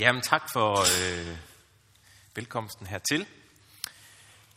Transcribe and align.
Jamen 0.00 0.22
tak 0.22 0.42
for 0.52 0.78
øh, 0.80 1.36
velkomsten 2.34 2.86
hertil. 2.86 3.18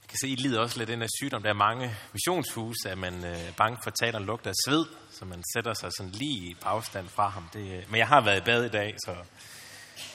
Jeg 0.02 0.10
kan 0.10 0.18
se, 0.22 0.28
I 0.28 0.36
lider 0.36 0.62
også 0.62 0.80
lidt 0.80 0.90
ind 0.90 1.04
af 1.04 1.08
sygdom. 1.20 1.44
Der 1.44 1.50
er 1.50 1.54
mange 1.54 1.96
missionshuse, 2.14 2.90
at 2.90 2.98
man 2.98 3.26
øh, 3.26 3.48
er 3.48 3.52
bange 3.52 3.78
for, 3.84 3.90
at 3.90 3.96
taleren 4.00 4.26
lugter 4.26 4.50
af 4.50 4.54
sved, 4.68 4.86
så 5.12 5.26
man 5.26 5.44
sætter 5.54 5.74
sig 5.74 5.92
sådan 5.98 6.12
lige 6.12 6.56
på 6.56 6.70
afstand 6.70 7.10
fra 7.10 7.30
ham. 7.30 7.50
Det, 7.54 7.78
øh, 7.78 7.92
men 7.92 7.98
jeg 7.98 8.08
har 8.08 8.22
været 8.22 8.42
i 8.42 8.44
bad 8.44 8.66
i 8.66 8.70
dag, 8.70 8.96
så 9.06 9.16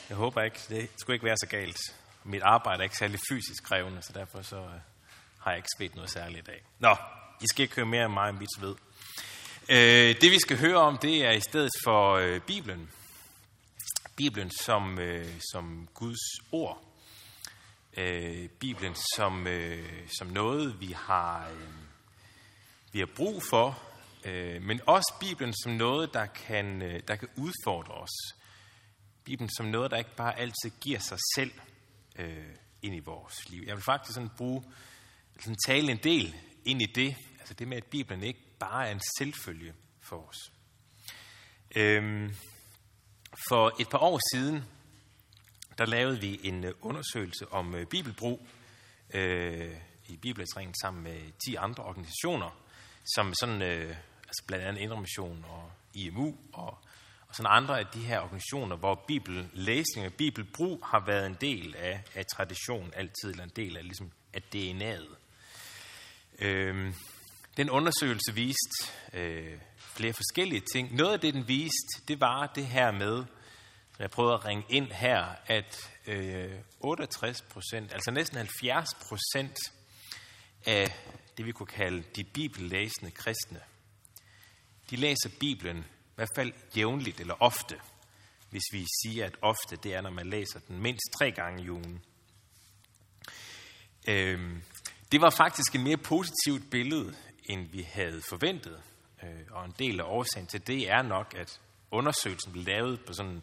jeg 0.09 0.17
håber 0.17 0.43
ikke, 0.43 0.61
det 0.69 0.89
skulle 0.97 1.15
ikke 1.15 1.27
være 1.27 1.37
så 1.37 1.47
galt. 1.47 1.79
Mit 2.25 2.43
arbejde 2.43 2.79
er 2.79 2.85
ikke 2.85 2.97
særlig 2.97 3.21
fysisk 3.31 3.65
krævende, 3.65 4.03
så 4.03 4.13
derfor 4.15 4.43
så, 4.43 4.57
øh, 4.57 4.81
har 5.39 5.51
jeg 5.51 5.57
ikke 5.57 5.69
svedt 5.79 5.95
noget 5.95 6.11
særligt 6.11 6.49
i 6.49 6.51
dag. 6.51 6.63
Nå, 6.79 6.97
I 7.41 7.47
skal 7.47 7.63
ikke 7.63 7.77
høre 7.77 7.87
mere 7.87 8.05
om 8.05 8.11
mig 8.11 8.29
og 8.29 8.35
mit 8.35 8.51
sved. 8.59 8.75
Øh, 9.69 10.21
det 10.21 10.31
vi 10.31 10.39
skal 10.39 10.59
høre 10.59 10.77
om, 10.77 10.99
det 10.99 11.27
er 11.27 11.33
i 11.33 11.41
stedet 11.41 11.71
for 11.85 12.15
øh, 12.15 12.41
Bibelen. 12.41 12.91
Bibelen 14.17 14.51
som, 14.51 14.99
øh, 14.99 15.41
som 15.53 15.89
Guds 15.95 16.53
ord. 16.53 16.85
Øh, 17.97 18.49
Bibelen 18.49 18.95
som, 19.17 19.47
øh, 19.47 20.09
som 20.19 20.27
noget, 20.27 20.81
vi 20.81 20.93
har, 20.93 21.49
øh, 21.49 21.73
vi 22.93 22.99
har 22.99 23.09
brug 23.17 23.43
for, 23.51 23.83
øh, 24.25 24.63
men 24.63 24.81
også 24.87 25.15
Bibelen 25.21 25.55
som 25.63 25.73
noget, 25.73 26.15
der 26.15 26.27
kan, 26.27 26.83
øh, 26.83 27.01
der 27.09 27.17
kan 27.17 27.29
udfordre 27.37 27.95
os. 27.95 28.35
Bibelen 29.25 29.51
som 29.57 29.67
noget, 29.67 29.91
der 29.91 29.97
ikke 29.97 30.17
bare 30.17 30.39
altid 30.39 30.71
giver 30.81 30.99
sig 30.99 31.19
selv 31.35 31.53
øh, 32.19 32.55
ind 32.83 32.95
i 32.95 33.01
vores 33.01 33.49
liv. 33.51 33.63
Jeg 33.67 33.77
vil 33.77 33.85
faktisk 33.85 34.15
sådan 34.15 34.31
bruge, 34.37 34.65
sådan 35.41 35.57
tale 35.67 35.93
en 35.93 36.01
del 36.03 36.35
ind 36.65 36.83
i 36.83 36.87
det, 36.87 37.17
altså 37.39 37.55
det 37.55 37.69
med, 37.69 37.77
at 37.77 37.85
Bibelen 37.85 38.23
ikke 38.23 38.41
bare 38.59 38.89
er 38.89 38.93
en 38.93 39.01
selvfølge 39.19 39.75
for 40.01 40.29
os. 40.29 40.53
Øh, 41.77 42.33
for 43.49 43.73
et 43.81 43.89
par 43.89 43.99
år 43.99 44.21
siden, 44.35 44.65
der 45.79 45.87
lavede 45.87 46.21
vi 46.21 46.41
en 46.43 46.65
øh, 46.65 46.73
undersøgelse 46.81 47.53
om 47.53 47.75
øh, 47.75 47.87
bibelbrug 47.87 48.47
øh, 49.15 49.77
i 50.09 50.17
Bibellæsringen 50.17 50.75
sammen 50.83 51.03
med 51.03 51.21
10 51.47 51.55
andre 51.55 51.85
organisationer, 51.85 52.61
som 53.15 53.35
sådan, 53.35 53.63
øh, 53.63 53.97
altså 54.27 54.45
blandt 54.47 54.65
andet 54.65 54.81
Indremission 54.81 55.45
og 55.49 55.71
IMU 55.95 56.37
og, 56.53 56.79
og 57.29 57.35
sådan 57.35 57.51
andre 57.51 57.79
af 57.79 57.87
de 57.87 58.01
her 58.01 58.21
organisationer, 58.21 58.77
hvor 58.77 59.05
bibellæsning 59.09 60.07
og 60.07 60.13
bibelbrug 60.13 60.87
har 60.87 61.05
været 61.07 61.27
en 61.27 61.37
del 61.41 61.77
af, 61.77 62.05
af 62.15 62.27
traditionen 62.27 62.93
altid, 62.97 63.31
eller 63.31 63.45
en 63.45 63.53
del 63.57 63.77
af, 63.77 63.85
ligesom, 63.85 64.11
af 64.33 64.43
DNA'et. 64.55 65.17
Øh, 66.39 66.95
den 67.57 67.71
undersøgelse 67.71 68.35
viste 68.35 68.93
øh, 69.13 69.59
flere 69.79 70.13
forskellige 70.13 70.63
ting. 70.73 70.95
Noget 70.95 71.13
af 71.13 71.21
det, 71.21 71.35
den 71.35 71.49
viste, 71.49 72.03
det 72.09 72.21
var 72.21 72.47
det 72.47 72.67
her 72.67 72.93
med, 72.93 73.25
jeg 73.99 74.11
prøvede 74.11 74.35
at 74.35 74.45
ringe 74.45 74.65
ind 74.69 74.93
her, 74.93 75.25
at 75.47 75.91
øh, 76.07 76.53
68 76.81 77.43
procent, 77.43 77.93
altså 77.93 78.11
næsten 78.11 78.37
70 78.37 78.89
procent 78.95 79.57
af 80.67 80.99
det, 81.37 81.47
vi 81.47 81.53
kunne 81.53 81.67
kalde 81.67 82.05
de 82.17 82.25
bibellæsende 82.25 83.11
kristne, 83.11 83.61
de 84.91 84.97
læser 84.97 85.31
Bibelen 85.41 85.79
i 85.79 86.15
hvert 86.15 86.29
fald 86.37 86.53
jævnligt 86.77 87.21
eller 87.21 87.35
ofte. 87.41 87.77
Hvis 88.51 88.63
vi 88.73 88.87
siger, 89.03 89.27
at 89.27 89.37
ofte, 89.43 89.77
det 89.77 89.95
er, 89.95 90.01
når 90.01 90.11
man 90.11 90.27
læser 90.27 90.61
den 90.69 90.79
mindst 90.79 91.05
tre 91.19 91.33
gange 91.33 91.63
i 91.65 91.71
ugen. 91.71 92.03
Øh, 94.09 94.57
det 95.13 95.21
var 95.21 95.31
faktisk 95.31 95.75
et 95.75 95.81
mere 95.81 95.97
positivt 95.97 96.71
billede, 96.71 97.17
end 97.45 97.69
vi 97.73 97.83
havde 97.83 98.23
forventet. 98.29 98.83
Øh, 99.23 99.29
og 99.51 99.65
en 99.65 99.75
del 99.79 100.01
af 100.01 100.05
årsagen 100.05 100.47
til 100.47 100.67
det 100.67 100.91
er 100.91 101.03
nok, 101.03 101.35
at 101.37 101.61
undersøgelsen 101.91 102.53
blev 102.53 102.65
lavet 102.65 103.01
på 103.07 103.13
sådan 103.13 103.43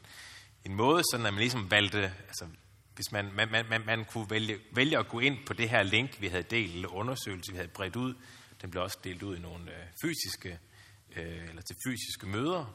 en 0.66 0.76
måde, 0.76 1.04
sådan 1.12 1.26
at 1.26 1.34
man 1.34 1.40
ligesom 1.40 1.72
valgte, 1.72 2.14
altså 2.28 2.48
hvis 2.96 3.12
man, 3.12 3.32
man, 3.34 3.52
man, 3.52 3.66
man, 3.70 3.86
man 3.86 4.06
kunne 4.06 4.30
vælge, 4.30 4.60
vælge 4.72 4.98
at 4.98 5.08
gå 5.08 5.20
ind 5.20 5.38
på 5.46 5.54
det 5.54 5.70
her 5.70 5.84
link, 5.84 6.22
vi 6.22 6.28
havde 6.28 6.44
delt, 6.44 6.74
eller 6.74 6.94
undersøgelse, 6.94 7.52
vi 7.52 7.58
havde 7.58 7.68
bredt 7.68 7.96
ud, 7.96 8.14
den 8.62 8.72
blev 8.72 8.84
også 8.84 8.98
delt 9.04 9.24
ud 9.24 9.38
i 9.38 9.40
nogle 9.40 9.72
øh, 9.72 9.86
fysiske, 10.04 10.60
øh, 11.16 11.50
eller 11.50 11.62
til 11.62 11.76
fysiske 11.88 12.28
møder, 12.28 12.66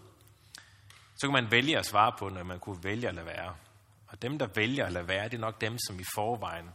så 1.17 1.27
kunne 1.27 1.43
man 1.43 1.51
vælge 1.51 1.79
at 1.79 1.87
svare 1.87 2.13
på 2.19 2.29
den, 2.29 2.37
og 2.37 2.47
man 2.47 2.59
kunne 2.59 2.85
vælge 2.85 3.09
at 3.09 3.15
lade 3.15 3.27
være. 3.27 3.57
Og 4.07 4.23
dem, 4.23 4.39
der 4.39 4.47
vælger 4.55 4.87
at 4.87 4.93
lade 4.93 5.09
være, 5.09 5.25
det 5.25 5.35
er 5.35 5.39
nok 5.39 5.61
dem, 5.61 5.79
som 5.79 6.01
i 6.01 6.05
forvejen 6.15 6.71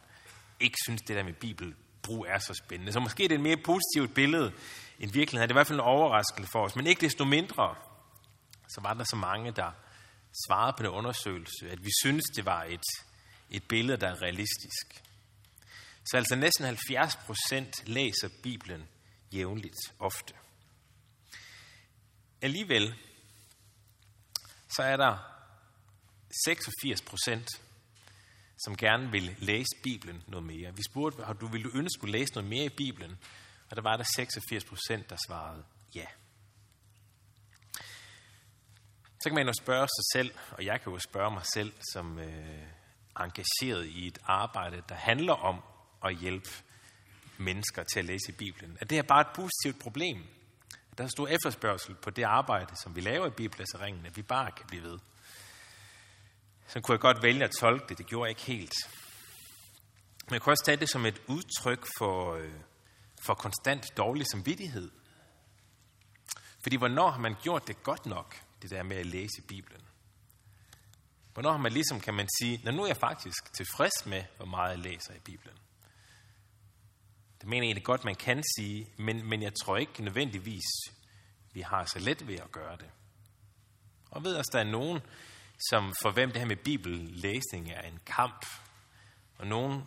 ikke 0.60 0.78
synes, 0.84 1.02
det 1.02 1.16
der 1.16 1.24
med 1.24 1.34
Bibel 1.34 1.76
brug 2.04 2.26
er 2.30 2.40
så 2.40 2.54
spændende. 2.54 2.94
Så 2.94 3.00
måske 3.00 3.24
det 3.24 3.32
er 3.32 3.36
et 3.36 3.42
mere 3.42 3.58
positivt 3.58 4.14
billede 4.14 4.54
end 5.00 5.12
virkeligheden. 5.12 5.50
Det 5.50 5.54
er 5.54 5.56
i 5.56 5.60
hvert 5.60 5.68
fald 5.68 5.80
en 5.80 5.86
overraskelse 5.86 6.52
for 6.52 6.66
os. 6.66 6.76
Men 6.76 6.88
ikke 6.88 7.02
desto 7.02 7.26
mindre, 7.26 7.76
så 8.70 8.82
var 8.82 8.94
der 8.94 9.04
så 9.04 9.16
mange, 9.16 9.52
der 9.52 9.72
svarede 10.48 10.74
på 10.78 10.84
den 10.84 10.92
undersøgelse, 10.92 11.70
at 11.72 11.86
vi 11.86 11.90
synes, 12.02 12.24
det 12.36 12.46
var 12.46 12.64
et, 12.64 12.84
et 13.50 13.64
billede, 13.64 13.98
der 13.98 14.08
er 14.08 14.22
realistisk. 14.22 15.04
Så 16.06 16.18
altså 16.18 16.36
næsten 16.36 16.66
70 16.66 17.16
procent 17.16 17.88
læser 17.88 18.30
Bibelen 18.44 18.88
jævnligt, 19.34 19.78
ofte. 20.00 20.34
Alligevel, 22.42 22.94
så 24.70 24.84
er 24.84 24.98
der 24.98 25.18
86 26.46 27.02
procent, 27.02 27.48
som 28.66 28.78
gerne 28.78 29.12
vil 29.12 29.36
læse 29.40 29.76
Bibelen 29.84 30.24
noget 30.28 30.46
mere. 30.46 30.76
Vi 30.76 30.84
spurgte, 30.92 31.24
har 31.24 31.34
du 31.34 31.48
ville 31.48 31.70
du 31.70 31.78
ønske 31.78 32.04
at 32.04 32.10
læse 32.10 32.34
noget 32.34 32.50
mere 32.50 32.66
i 32.66 32.70
Bibelen? 32.70 33.18
Og 33.70 33.76
der 33.76 33.82
var 33.82 33.98
der 33.98 34.04
86 34.16 34.66
procent, 34.66 35.10
der 35.10 35.18
svarede 35.28 35.64
ja. 35.96 36.06
Så 39.22 39.30
kan 39.30 39.36
man 39.36 39.48
jo 39.48 39.54
spørge 39.54 39.88
sig 39.88 40.04
selv, 40.14 40.32
og 40.52 40.66
jeg 40.66 40.82
kan 40.82 40.94
jo 40.94 41.00
spørge 41.00 41.32
mig 41.32 41.44
selv, 41.54 41.74
som 41.94 42.20
øh, 42.20 42.64
engageret 43.20 43.86
i 43.86 44.08
et 44.08 44.20
arbejde, 44.24 44.84
der 44.90 44.96
handler 44.96 45.34
om 45.34 45.62
at 46.06 46.16
hjælpe 46.16 46.50
mennesker 47.38 47.84
til 47.84 48.00
at 48.00 48.06
læse 48.06 48.30
i 48.30 48.32
Bibelen. 48.32 48.78
Er 48.82 48.86
det 48.86 48.98
her 48.98 49.04
bare 49.04 49.22
et 49.22 49.36
positivt 49.36 49.80
problem. 49.84 50.24
Der 50.98 51.04
er 51.04 51.08
stor 51.08 51.28
efterspørgsel 51.28 51.96
på 51.96 52.10
det 52.10 52.24
arbejde, 52.24 52.76
som 52.76 52.96
vi 52.96 53.02
laver 53.02 53.28
i 53.28 53.30
Bibellæseringen, 53.30 54.06
at 54.06 54.18
vi 54.18 54.22
bare 54.22 54.52
kan 54.52 54.66
blive 54.68 54.84
ved. 54.84 55.00
Så 56.74 56.82
kunne 56.82 56.94
jeg 56.94 57.00
godt 57.00 57.24
vælge 57.24 57.44
at 57.44 57.52
tolke 57.60 57.86
det, 57.90 57.98
det 57.98 58.08
gjorde 58.08 58.28
jeg 58.28 58.30
ikke 58.30 58.42
helt. 58.42 58.74
Men 60.26 60.34
jeg 60.34 60.42
kunne 60.42 60.54
også 60.54 60.66
tage 60.66 60.78
det 60.78 60.90
som 60.90 61.06
et 61.06 61.22
udtryk 61.28 61.88
for, 61.98 62.34
øh, 62.34 62.52
for 63.26 63.34
konstant 63.34 63.98
dårlig 63.98 64.26
samvittighed. 64.32 64.92
Fordi 66.64 66.76
hvornår 66.76 67.10
har 67.10 67.20
man 67.20 67.36
gjort 67.44 67.68
det 67.68 67.84
godt 67.84 68.06
nok? 68.06 68.42
det 68.62 68.70
der 68.70 68.84
med 68.84 68.98
at 68.98 69.06
læse 69.06 69.42
Bibelen. 69.48 69.82
Hvornår 71.34 71.52
har 71.52 71.58
man 71.58 71.72
ligesom, 71.72 72.02
kan 72.02 72.14
man 72.14 72.28
sige, 72.40 72.62
når 72.64 72.72
nu 72.72 72.84
er 72.84 72.88
jeg 72.88 72.98
faktisk 72.98 73.54
tilfreds 73.54 74.06
med, 74.06 74.24
hvor 74.38 74.46
meget 74.46 74.70
jeg 74.70 74.80
læser 74.80 75.14
i 75.14 75.20
Bibelen. 75.20 75.56
Det 77.42 77.50
mener 77.50 77.64
jeg 77.64 77.68
egentlig 77.68 77.86
godt, 77.86 78.06
man 78.06 78.16
kan 78.16 78.44
sige, 78.58 78.94
men, 78.98 79.30
men 79.30 79.42
jeg 79.42 79.54
tror 79.56 79.78
ikke 79.78 80.04
nødvendigvis, 80.04 80.70
vi 81.54 81.62
har 81.62 81.86
så 81.86 82.00
let 82.00 82.28
ved 82.28 82.36
at 82.36 82.52
gøre 82.52 82.78
det. 82.78 82.90
Og 84.12 84.24
ved 84.24 84.36
at 84.36 84.46
der 84.54 84.60
er 84.60 84.64
nogen, 84.64 85.00
som 85.70 85.94
for 86.02 86.12
hvem 86.12 86.32
det 86.32 86.40
her 86.40 86.48
med 86.48 86.56
bibellæsning 86.56 87.72
er 87.72 87.82
en 87.82 88.00
kamp, 88.06 88.46
og 89.38 89.48
nogen, 89.48 89.84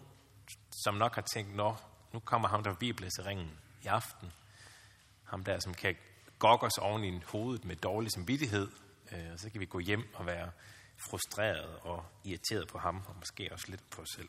som 0.85 0.95
nok 0.95 1.15
har 1.15 1.23
tænkt, 1.23 1.57
nå, 1.57 1.77
nu 2.12 2.21
kommer 2.21 2.49
ham 2.49 2.62
der 2.62 2.75
bibellæser 2.75 3.27
ringen 3.27 3.51
i 3.83 3.87
aften. 3.87 4.33
Ham 5.25 5.45
der, 5.45 5.61
som 5.61 5.75
kan 5.75 5.97
gokke 6.39 6.67
os 6.67 6.79
oven 6.79 7.05
i 7.05 7.21
hovedet 7.27 7.65
med 7.65 7.77
dårlig 7.77 8.12
samvittighed, 8.12 8.69
øh, 9.12 9.33
og 9.33 9.39
så 9.39 9.51
kan 9.51 9.61
vi 9.61 9.67
gå 9.67 9.79
hjem 9.79 10.15
og 10.15 10.27
være 10.27 10.51
frustreret 11.11 11.77
og 11.83 12.05
irriteret 12.25 12.69
på 12.69 12.79
ham, 12.79 13.03
og 13.09 13.17
måske 13.19 13.49
også 13.53 13.65
lidt 13.69 13.91
på 13.91 14.03
os 14.03 14.09
selv. 14.17 14.29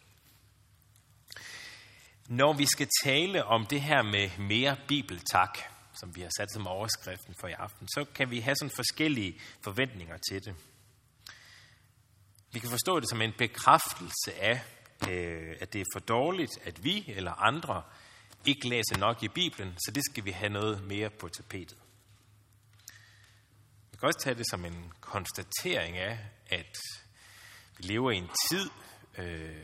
Når 2.28 2.54
vi 2.54 2.66
skal 2.66 2.88
tale 3.04 3.46
om 3.46 3.66
det 3.66 3.82
her 3.82 4.02
med 4.04 4.30
mere 4.38 4.78
bibeltak, 4.88 5.60
som 5.94 6.16
vi 6.16 6.22
har 6.22 6.30
sat 6.38 6.52
som 6.52 6.68
overskriften 6.68 7.36
for 7.40 7.48
i 7.48 7.52
aften, 7.52 7.88
så 7.88 8.06
kan 8.16 8.30
vi 8.30 8.40
have 8.40 8.56
sådan 8.56 8.76
forskellige 8.76 9.40
forventninger 9.62 10.18
til 10.30 10.46
det. 10.46 10.56
Vi 12.56 12.60
kan 12.60 12.70
forstå 12.70 13.00
det 13.00 13.10
som 13.10 13.22
en 13.22 13.34
bekræftelse 13.38 14.34
af, 14.42 14.64
øh, 15.10 15.56
at 15.60 15.74
det 15.74 15.82
er 15.82 15.86
for 15.94 16.00
dårligt, 16.00 16.52
at 16.64 16.84
vi 16.84 17.04
eller 17.08 17.32
andre 17.32 17.84
ikke 18.46 18.68
læser 18.70 18.98
nok 18.98 19.24
i 19.24 19.28
Bibelen, 19.28 19.74
så 19.78 19.92
det 19.92 20.04
skal 20.06 20.26
vi 20.26 20.32
have 20.32 20.50
noget 20.50 20.84
mere 20.84 21.10
på 21.10 21.30
tapetet. 21.30 21.78
Vi 23.92 23.98
kan 24.00 24.08
også 24.08 24.20
tage 24.24 24.36
det 24.36 24.50
som 24.50 24.66
en 24.66 24.92
konstatering 25.02 25.98
af, 25.98 26.20
at 26.50 26.78
vi 27.78 27.84
lever 27.84 28.12
i 28.12 28.18
en 28.18 28.30
tid, 28.50 28.70
øh, 29.18 29.56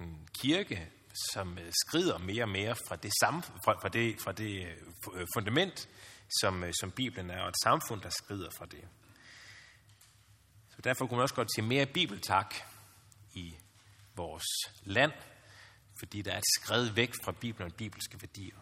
en 0.00 0.28
kirke, 0.42 0.90
som 1.32 1.58
skrider 1.86 2.18
mere 2.18 2.44
og 2.44 2.48
mere 2.48 2.74
fra 2.88 2.96
det, 2.96 3.12
samme, 3.20 3.42
fra, 3.42 3.72
fra 3.82 3.88
det, 3.88 4.16
fra 4.24 4.32
det 4.32 4.66
øh, 5.14 5.26
fundament, 5.36 5.88
som, 6.40 6.64
øh, 6.64 6.72
som 6.80 6.90
Bibelen 6.90 7.30
er, 7.30 7.42
og 7.42 7.48
et 7.48 7.62
samfund, 7.64 8.00
der 8.00 8.10
skrider 8.10 8.50
fra 8.58 8.66
det. 8.66 8.84
Så 10.80 10.82
derfor 10.84 11.06
kunne 11.06 11.16
man 11.16 11.22
også 11.22 11.34
godt 11.34 11.54
sige 11.54 11.64
mere 11.64 11.86
bibeltak 11.86 12.54
i 13.34 13.54
vores 14.16 14.46
land, 14.82 15.12
fordi 15.98 16.22
der 16.22 16.32
er 16.32 16.38
et 16.38 16.44
skred 16.60 16.88
væk 16.88 17.14
fra 17.24 17.32
Bibelen 17.32 17.70
og 17.70 17.76
bibelske 17.76 18.22
værdier. 18.22 18.56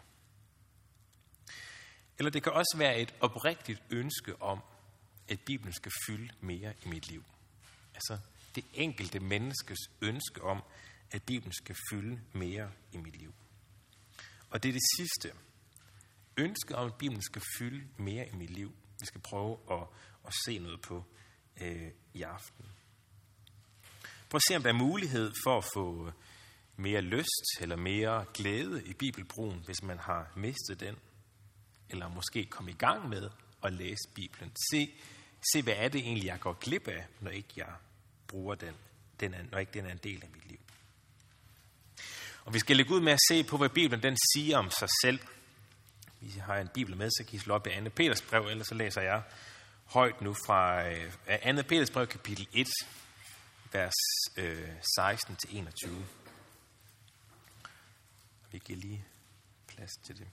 Eller 2.17 2.31
det 2.31 2.43
kan 2.43 2.51
også 2.51 2.75
være 2.77 2.99
et 2.99 3.13
oprigtigt 3.19 3.83
ønske 3.89 4.41
om, 4.41 4.59
at 5.27 5.39
Bibelen 5.45 5.73
skal 5.73 5.91
fylde 6.07 6.33
mere 6.41 6.73
i 6.85 6.87
mit 6.87 7.07
liv. 7.07 7.23
Altså, 7.93 8.17
det 8.55 8.65
enkelte 8.73 9.19
menneskes 9.19 9.79
ønske 10.01 10.41
om, 10.41 10.63
at 11.11 11.23
Bibelen 11.23 11.53
skal 11.53 11.75
fylde 11.91 12.21
mere 12.33 12.71
i 12.91 12.97
mit 12.97 13.15
liv. 13.15 13.33
Og 14.49 14.63
det 14.63 14.69
er 14.69 14.73
det 14.73 14.97
sidste. 14.97 15.37
Ønsket 16.37 16.75
om, 16.75 16.87
at 16.87 16.97
Bibelen 16.97 17.23
skal 17.23 17.41
fylde 17.59 17.87
mere 17.97 18.27
i 18.29 18.35
mit 18.35 18.49
liv. 18.49 18.75
Vi 18.99 19.05
skal 19.05 19.21
prøve 19.21 19.57
at, 19.71 19.87
at 20.27 20.33
se 20.45 20.59
noget 20.59 20.81
på 20.81 21.05
øh, 21.61 21.91
i 22.13 22.21
aften. 22.21 22.65
Prøv 24.29 24.37
at 24.37 24.41
se, 24.47 24.55
om 24.55 24.63
der 24.63 24.69
er 24.69 24.73
mulighed 24.73 25.31
for 25.43 25.57
at 25.57 25.65
få 25.73 26.11
mere 26.75 27.01
lyst 27.01 27.61
eller 27.61 27.75
mere 27.75 28.25
glæde 28.33 28.83
i 28.85 28.93
bibelbrugen, 28.93 29.61
hvis 29.65 29.83
man 29.83 29.99
har 29.99 30.31
mistet 30.35 30.79
den. 30.79 30.95
Eller 31.89 32.09
måske 32.09 32.45
komme 32.45 32.71
i 32.71 32.73
gang 32.73 33.09
med 33.09 33.29
at 33.63 33.73
læse 33.73 34.09
Bibelen. 34.15 34.51
Se, 34.71 34.91
se 35.53 35.61
hvad 35.61 35.73
er 35.77 35.87
det 35.87 36.01
egentlig, 36.01 36.25
jeg 36.25 36.39
går 36.39 36.53
glip 36.53 36.87
af, 36.87 37.05
når 37.19 37.31
ikke 37.31 37.53
jeg 37.55 37.73
bruger 38.27 38.55
den, 38.55 38.73
den 39.19 39.33
er, 39.33 39.43
når 39.51 39.57
ikke 39.57 39.71
den 39.71 39.85
er 39.85 39.91
en 39.91 39.99
del 40.03 40.23
af 40.23 40.29
mit 40.29 40.47
liv. 40.47 40.59
Og 42.45 42.53
vi 42.53 42.59
skal 42.59 42.75
lægge 42.75 42.93
ud 42.93 43.01
med 43.01 43.11
at 43.11 43.19
se 43.29 43.43
på, 43.43 43.57
hvad 43.57 43.69
Bibelen 43.69 44.03
den 44.03 44.17
siger 44.33 44.57
om 44.57 44.71
sig 44.71 44.87
selv. 45.03 45.19
Hvis 46.19 46.35
jeg 46.35 46.43
har 46.43 46.57
en 46.57 46.69
bibel 46.73 46.97
med, 46.97 47.09
så 47.09 47.23
kan 47.27 47.35
I 47.35 47.39
slå 47.39 47.53
op 47.53 47.67
i 47.67 47.69
2. 47.83 47.89
Peters 47.95 48.21
brev, 48.21 48.47
eller 48.47 48.63
så 48.63 48.75
læser 48.75 49.01
jeg 49.01 49.23
højt 49.89 50.21
nu 50.21 50.33
fra 50.33 50.89
øh, 50.89 51.11
2. 51.55 51.61
Peters 51.67 51.91
brev, 51.91 52.07
kapitel 52.07 52.47
1, 52.53 52.67
vers 53.71 53.93
øh, 54.37 54.69
16-21. 54.99 55.89
Vi 58.51 58.59
giver 58.65 58.79
lige 58.79 59.05
plads 59.67 59.91
til 60.05 60.17
det. 60.17 60.27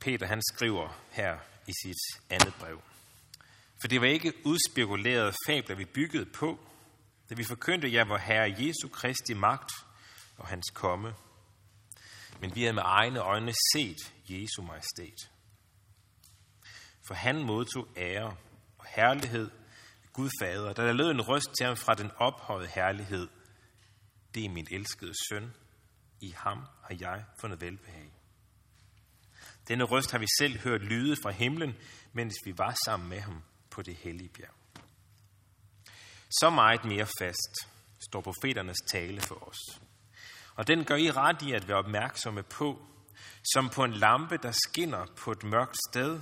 Peter 0.00 0.26
han 0.26 0.42
skriver 0.54 1.02
her 1.10 1.38
i 1.66 1.72
sit 1.82 2.22
andet 2.30 2.54
brev. 2.60 2.82
For 3.80 3.88
det 3.88 4.00
var 4.00 4.06
ikke 4.06 4.32
udspekulerede 4.44 5.32
fabler, 5.46 5.76
vi 5.76 5.84
byggede 5.84 6.26
på, 6.26 6.69
da 7.30 7.34
vi 7.34 7.44
forkyndte 7.44 7.92
jer 7.92 8.04
vor 8.04 8.16
Herre 8.16 8.54
Jesu 8.58 8.88
Kristi 8.88 9.34
magt 9.34 9.70
og 10.36 10.46
hans 10.46 10.70
komme. 10.74 11.14
Men 12.40 12.54
vi 12.54 12.60
havde 12.60 12.72
med 12.72 12.82
egne 12.84 13.20
øjne 13.20 13.52
set 13.74 14.14
Jesu 14.28 14.62
majestæt. 14.62 15.30
For 17.06 17.14
han 17.14 17.42
modtog 17.42 17.88
ære 17.96 18.36
og 18.78 18.86
herlighed 18.88 19.50
Gud 20.12 20.30
Fader, 20.40 20.72
da 20.72 20.82
der 20.82 20.92
lød 20.92 21.10
en 21.10 21.20
røst 21.20 21.50
til 21.58 21.66
ham 21.66 21.76
fra 21.76 21.94
den 21.94 22.10
ophøjede 22.16 22.68
herlighed. 22.68 23.28
Det 24.34 24.44
er 24.44 24.48
min 24.48 24.66
elskede 24.70 25.14
søn. 25.28 25.52
I 26.20 26.34
ham 26.36 26.58
har 26.58 26.96
jeg 27.00 27.24
fundet 27.40 27.60
velbehag. 27.60 28.12
Denne 29.68 29.84
røst 29.84 30.10
har 30.10 30.18
vi 30.18 30.26
selv 30.38 30.58
hørt 30.58 30.80
lyde 30.80 31.16
fra 31.22 31.30
himlen, 31.30 31.74
mens 32.12 32.34
vi 32.44 32.58
var 32.58 32.76
sammen 32.84 33.08
med 33.08 33.20
ham 33.20 33.42
på 33.70 33.82
det 33.82 33.96
hellige 33.96 34.28
bjerg. 34.28 34.59
Så 36.30 36.50
meget 36.50 36.84
mere 36.84 37.06
fast 37.20 37.68
står 38.00 38.20
profeternes 38.20 38.76
tale 38.92 39.20
for 39.20 39.48
os. 39.48 39.80
Og 40.54 40.66
den 40.66 40.84
gør 40.84 40.96
I 40.96 41.10
ret 41.10 41.42
i 41.42 41.52
at 41.52 41.68
være 41.68 41.76
opmærksomme 41.76 42.42
på, 42.42 42.86
som 43.54 43.68
på 43.68 43.84
en 43.84 43.92
lampe, 43.92 44.36
der 44.36 44.52
skinner 44.52 45.06
på 45.16 45.32
et 45.32 45.44
mørkt 45.44 45.76
sted, 45.90 46.20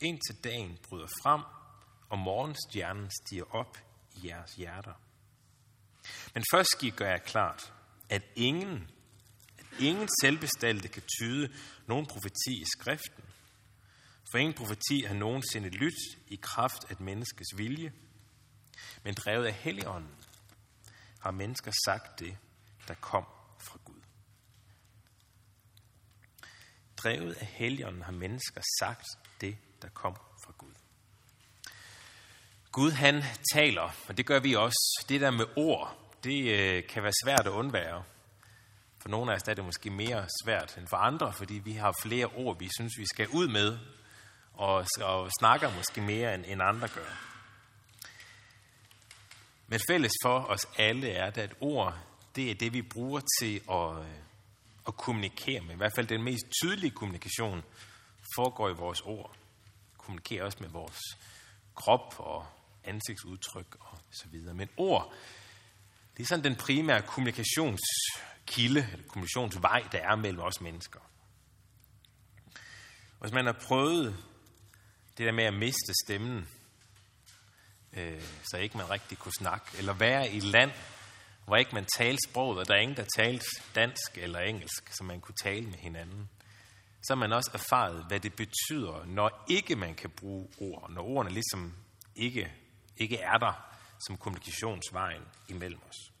indtil 0.00 0.44
dagen 0.44 0.78
bryder 0.88 1.06
frem, 1.22 1.42
og 2.08 2.18
morgenstjernen 2.18 3.10
stiger 3.10 3.54
op 3.54 3.78
i 4.16 4.28
jeres 4.28 4.54
hjerter. 4.54 4.92
Men 6.34 6.44
først 6.52 6.68
skal 6.70 6.88
I 6.88 6.90
gøre 6.90 7.10
jer 7.10 7.18
klart, 7.18 7.72
at 8.08 8.22
ingen, 8.36 8.90
at 9.58 9.66
ingen 9.80 10.08
selvbestalte 10.20 10.88
kan 10.88 11.02
tyde 11.18 11.52
nogen 11.86 12.06
profeti 12.06 12.60
i 12.60 12.64
skriften. 12.78 13.24
For 14.30 14.38
ingen 14.38 14.54
profeti 14.54 15.02
har 15.06 15.14
nogensinde 15.14 15.68
lyt 15.68 15.98
i 16.28 16.36
kraft 16.42 16.84
af 16.88 16.92
et 16.92 17.00
menneskes 17.00 17.46
vilje, 17.56 17.92
men 19.02 19.14
drevet 19.14 19.46
af 19.46 19.52
Helligånden 19.52 20.14
har 21.20 21.30
mennesker 21.30 21.72
sagt 21.84 22.18
det, 22.18 22.36
der 22.88 22.94
kom 22.94 23.24
fra 23.58 23.78
Gud. 23.84 24.00
Drevet 26.96 27.34
af 27.34 27.46
Helligånden 27.46 28.02
har 28.02 28.12
mennesker 28.12 28.62
sagt 28.80 29.06
det, 29.40 29.56
der 29.82 29.88
kom 29.88 30.16
fra 30.44 30.52
Gud. 30.58 30.72
Gud 32.72 32.90
han 32.90 33.22
taler, 33.54 33.94
og 34.08 34.16
det 34.16 34.26
gør 34.26 34.40
vi 34.40 34.54
også. 34.54 35.04
Det 35.08 35.20
der 35.20 35.30
med 35.30 35.46
ord, 35.56 35.98
det 36.24 36.58
øh, 36.58 36.86
kan 36.86 37.02
være 37.02 37.12
svært 37.24 37.46
at 37.46 37.50
undvære. 37.50 38.04
For 38.98 39.08
nogle 39.08 39.32
af 39.32 39.36
os 39.36 39.42
er 39.48 39.54
det 39.54 39.64
måske 39.64 39.90
mere 39.90 40.26
svært 40.44 40.78
end 40.78 40.88
for 40.88 40.96
andre, 40.96 41.32
fordi 41.32 41.54
vi 41.54 41.72
har 41.72 41.94
flere 42.02 42.26
ord, 42.26 42.58
vi 42.58 42.68
synes, 42.78 42.92
vi 42.98 43.06
skal 43.06 43.28
ud 43.28 43.48
med, 43.48 43.78
og, 44.52 44.86
og 45.00 45.30
snakker 45.40 45.74
måske 45.76 46.00
mere, 46.00 46.34
end, 46.34 46.44
end 46.46 46.62
andre 46.62 46.88
gør. 46.88 47.37
Men 49.68 49.80
fælles 49.88 50.12
for 50.22 50.38
os 50.38 50.68
alle 50.78 51.10
er 51.10 51.30
det, 51.30 51.40
at 51.40 51.54
ord, 51.60 51.98
det 52.36 52.50
er 52.50 52.54
det, 52.54 52.72
vi 52.72 52.82
bruger 52.82 53.20
til 53.40 53.60
at, 53.70 53.98
øh, 53.98 54.14
at 54.88 54.96
kommunikere 54.96 55.60
med. 55.60 55.74
I 55.74 55.76
hvert 55.76 55.92
fald 55.94 56.06
den 56.06 56.22
mest 56.22 56.44
tydelige 56.62 56.90
kommunikation 56.90 57.62
foregår 58.36 58.68
i 58.68 58.72
vores 58.72 59.00
ord. 59.00 59.36
Kommunikerer 59.98 60.44
også 60.44 60.58
med 60.60 60.68
vores 60.68 60.98
krop 61.74 62.14
og 62.18 62.46
ansigtsudtryk 62.84 63.76
og 63.80 63.98
så 64.10 64.28
videre. 64.28 64.54
Men 64.54 64.68
ord, 64.76 65.14
det 66.16 66.22
er 66.22 66.26
sådan 66.26 66.44
den 66.44 66.56
primære 66.56 67.02
kommunikationskilde, 67.02 68.88
eller 68.92 69.08
kommunikationsvej, 69.08 69.88
der 69.92 69.98
er 69.98 70.16
mellem 70.16 70.40
os 70.40 70.60
mennesker. 70.60 71.00
Hvis 73.20 73.32
man 73.32 73.46
har 73.46 73.56
prøvet 73.62 74.16
det 75.18 75.26
der 75.26 75.32
med 75.32 75.44
at 75.44 75.54
miste 75.54 75.92
stemmen, 76.04 76.48
øh, 77.98 78.22
så 78.50 78.56
ikke 78.56 78.76
man 78.76 78.90
rigtig 78.90 79.18
kunne 79.18 79.32
snakke, 79.38 79.66
eller 79.78 79.92
være 79.92 80.30
i 80.30 80.36
et 80.36 80.42
land, 80.42 80.70
hvor 81.46 81.56
ikke 81.56 81.74
man 81.74 81.86
talte 81.96 82.18
sproget, 82.28 82.58
og 82.58 82.68
der 82.68 82.74
er 82.74 82.80
ingen, 82.80 82.96
der 82.96 83.04
talte 83.16 83.46
dansk 83.74 84.18
eller 84.18 84.40
engelsk, 84.40 84.92
så 84.92 85.04
man 85.04 85.20
kunne 85.20 85.34
tale 85.42 85.66
med 85.66 85.78
hinanden. 85.78 86.28
Så 87.02 87.14
har 87.14 87.18
man 87.18 87.32
også 87.32 87.50
erfaret, 87.54 88.04
hvad 88.08 88.20
det 88.20 88.34
betyder, 88.34 89.04
når 89.04 89.44
ikke 89.48 89.76
man 89.76 89.94
kan 89.94 90.10
bruge 90.10 90.48
ord, 90.60 90.90
når 90.90 91.02
ordene 91.02 91.34
ligesom 91.34 91.74
ikke, 92.16 92.52
ikke 92.96 93.18
er 93.18 93.38
der 93.38 93.52
som 94.06 94.16
kommunikationsvejen 94.16 95.22
imellem 95.48 95.80
os. 95.88 96.12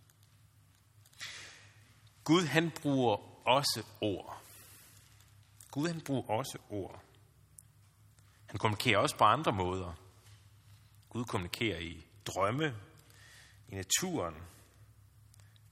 Gud 2.24 2.46
han 2.46 2.70
bruger 2.70 3.16
også 3.48 3.82
ord. 4.00 4.42
Gud 5.70 5.88
han 5.88 6.00
bruger 6.00 6.30
også 6.30 6.58
ord. 6.70 7.02
Han 8.46 8.58
kommunikerer 8.58 8.98
også 8.98 9.16
på 9.16 9.24
andre 9.24 9.52
måder. 9.52 9.92
Gud 11.10 11.24
kommunikerer 11.24 11.78
i 11.78 12.06
drømme, 12.26 12.76
i 13.68 13.74
naturen, 13.74 14.34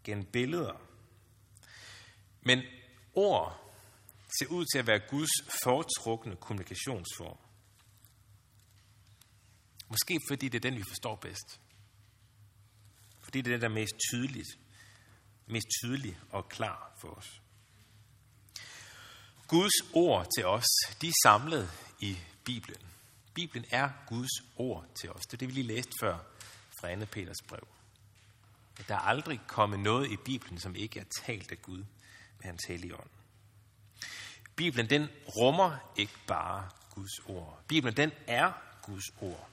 gennem 0.04 0.24
billeder. 0.24 0.80
Men 2.40 2.62
ord 3.14 3.72
ser 4.38 4.46
ud 4.46 4.64
til 4.72 4.78
at 4.78 4.86
være 4.86 5.00
Guds 5.08 5.30
foretrukne 5.64 6.36
kommunikationsform. 6.36 7.38
Måske 9.88 10.20
fordi 10.28 10.48
det 10.48 10.64
er 10.64 10.70
den, 10.70 10.78
vi 10.78 10.82
forstår 10.88 11.16
bedst. 11.16 11.60
Fordi 13.20 13.40
det 13.40 13.50
er 13.50 13.54
den, 13.54 13.60
der 13.60 13.68
er 13.68 13.74
mest 13.74 13.94
tydeligt, 14.10 14.48
mest 15.46 15.66
tydelig 15.82 16.18
og 16.30 16.48
klar 16.48 16.96
for 17.00 17.08
os. 17.08 17.42
Guds 19.48 19.94
ord 19.94 20.26
til 20.36 20.46
os, 20.46 20.66
de 21.00 21.08
er 21.08 21.12
samlet 21.22 21.70
i 22.00 22.18
Bibelen. 22.44 22.95
Bibelen 23.36 23.64
er 23.70 23.90
Guds 24.06 24.30
ord 24.56 24.84
til 25.00 25.10
os. 25.10 25.26
Det 25.26 25.32
er 25.32 25.36
det, 25.36 25.48
vi 25.48 25.52
lige 25.52 25.66
læste 25.66 25.92
før 26.00 26.18
fra 26.80 26.94
2. 26.94 27.04
Peters 27.04 27.42
brev. 27.48 27.68
Der 28.88 28.94
er 28.94 28.98
aldrig 28.98 29.40
kommet 29.46 29.80
noget 29.80 30.10
i 30.10 30.16
Bibelen, 30.16 30.58
som 30.58 30.74
ikke 30.74 31.00
er 31.00 31.04
talt 31.24 31.52
af 31.52 31.62
Gud 31.62 31.78
med 32.38 32.44
hans 32.44 32.64
hellige 32.64 32.94
ånd. 32.94 33.10
Bibelen, 34.56 34.90
den 34.90 35.08
rummer 35.36 35.92
ikke 35.96 36.12
bare 36.26 36.68
Guds 36.94 37.18
ord. 37.26 37.62
Bibelen, 37.68 37.96
den 37.96 38.12
er 38.26 38.52
Guds 38.82 39.04
ord. 39.20 39.48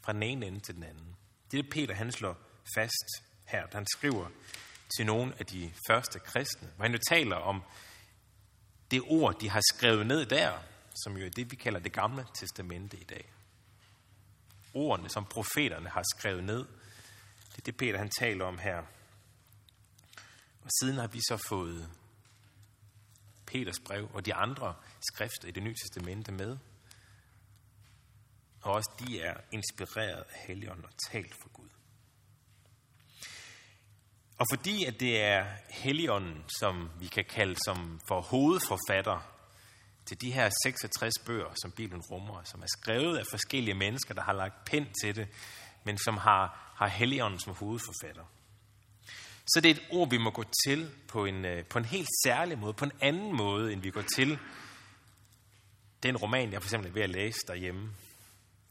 Fra 0.00 0.12
den 0.12 0.22
ene 0.22 0.46
ende 0.46 0.60
til 0.60 0.74
den 0.74 0.82
anden. 0.82 1.16
Det 1.50 1.58
er 1.58 1.62
det, 1.62 1.72
Peter 1.72 1.94
han 1.94 2.12
slår 2.12 2.36
fast 2.76 3.22
her, 3.46 3.66
han 3.72 3.86
skriver 3.86 4.28
til 4.96 5.06
nogle 5.06 5.34
af 5.38 5.46
de 5.46 5.72
første 5.88 6.18
kristne, 6.18 6.68
hvor 6.76 6.84
han 6.84 6.92
jo 6.92 6.98
taler 7.08 7.36
om 7.36 7.62
det 8.90 9.02
ord, 9.06 9.40
de 9.40 9.50
har 9.50 9.62
skrevet 9.74 10.06
ned 10.06 10.26
der, 10.26 10.58
som 10.94 11.16
jo 11.16 11.26
er 11.26 11.30
det, 11.30 11.50
vi 11.50 11.56
kalder 11.56 11.80
det 11.80 11.92
gamle 11.92 12.26
testamente 12.34 12.96
i 12.96 13.04
dag. 13.04 13.32
Ordene, 14.74 15.08
som 15.08 15.26
profeterne 15.26 15.88
har 15.88 16.02
skrevet 16.16 16.44
ned, 16.44 16.66
det 17.52 17.58
er 17.58 17.62
det, 17.64 17.76
Peter 17.76 17.98
han 17.98 18.10
taler 18.10 18.44
om 18.44 18.58
her. 18.58 18.82
Og 20.62 20.70
siden 20.80 20.98
har 20.98 21.06
vi 21.06 21.20
så 21.20 21.36
fået 21.48 21.90
Peters 23.46 23.80
brev 23.80 24.10
og 24.14 24.26
de 24.26 24.34
andre 24.34 24.74
skrifter 25.12 25.48
i 25.48 25.50
det 25.50 25.62
nye 25.62 25.74
testamente 25.74 26.32
med. 26.32 26.58
Og 28.62 28.72
også 28.72 28.90
de 28.98 29.20
er 29.20 29.34
inspireret 29.52 30.24
af 30.32 30.46
Helligånden 30.46 30.84
og 30.84 30.90
talt 31.10 31.34
for 31.42 31.48
Gud. 31.48 31.68
Og 34.38 34.46
fordi 34.52 34.84
at 34.84 35.00
det 35.00 35.20
er 35.22 35.46
Helligånden, 35.68 36.44
som 36.60 36.90
vi 37.00 37.06
kan 37.06 37.24
kalde 37.24 37.56
som 37.64 38.00
for 38.08 38.20
hovedforfatter 38.20 39.33
til 40.06 40.20
de 40.20 40.32
her 40.32 40.50
66 40.62 41.12
bøger, 41.26 41.54
som 41.62 41.70
Bibelen 41.72 42.02
rummer, 42.02 42.42
som 42.44 42.62
er 42.62 42.66
skrevet 42.66 43.18
af 43.18 43.24
forskellige 43.30 43.74
mennesker, 43.74 44.14
der 44.14 44.22
har 44.22 44.32
lagt 44.32 44.64
pen 44.64 44.86
til 45.02 45.16
det, 45.16 45.28
men 45.84 45.98
som 45.98 46.16
har, 46.16 46.72
har 46.76 46.86
Helligånden 46.86 47.40
som 47.40 47.54
hovedforfatter. 47.54 48.24
Så 49.46 49.60
det 49.60 49.70
er 49.70 49.74
et 49.74 49.82
ord, 49.90 50.10
vi 50.10 50.18
må 50.18 50.30
gå 50.30 50.44
til 50.66 50.90
på 51.08 51.24
en, 51.24 51.44
øh, 51.44 51.64
på 51.64 51.78
en 51.78 51.84
helt 51.84 52.08
særlig 52.24 52.58
måde, 52.58 52.72
på 52.72 52.84
en 52.84 52.92
anden 53.00 53.36
måde, 53.36 53.72
end 53.72 53.80
vi 53.80 53.90
går 53.90 54.02
til 54.02 54.38
den 56.02 56.16
roman, 56.16 56.52
jeg 56.52 56.62
for 56.62 56.66
eksempel 56.66 56.90
er 56.90 56.94
ved 56.94 57.02
at 57.02 57.10
læse 57.10 57.38
derhjemme, 57.48 57.90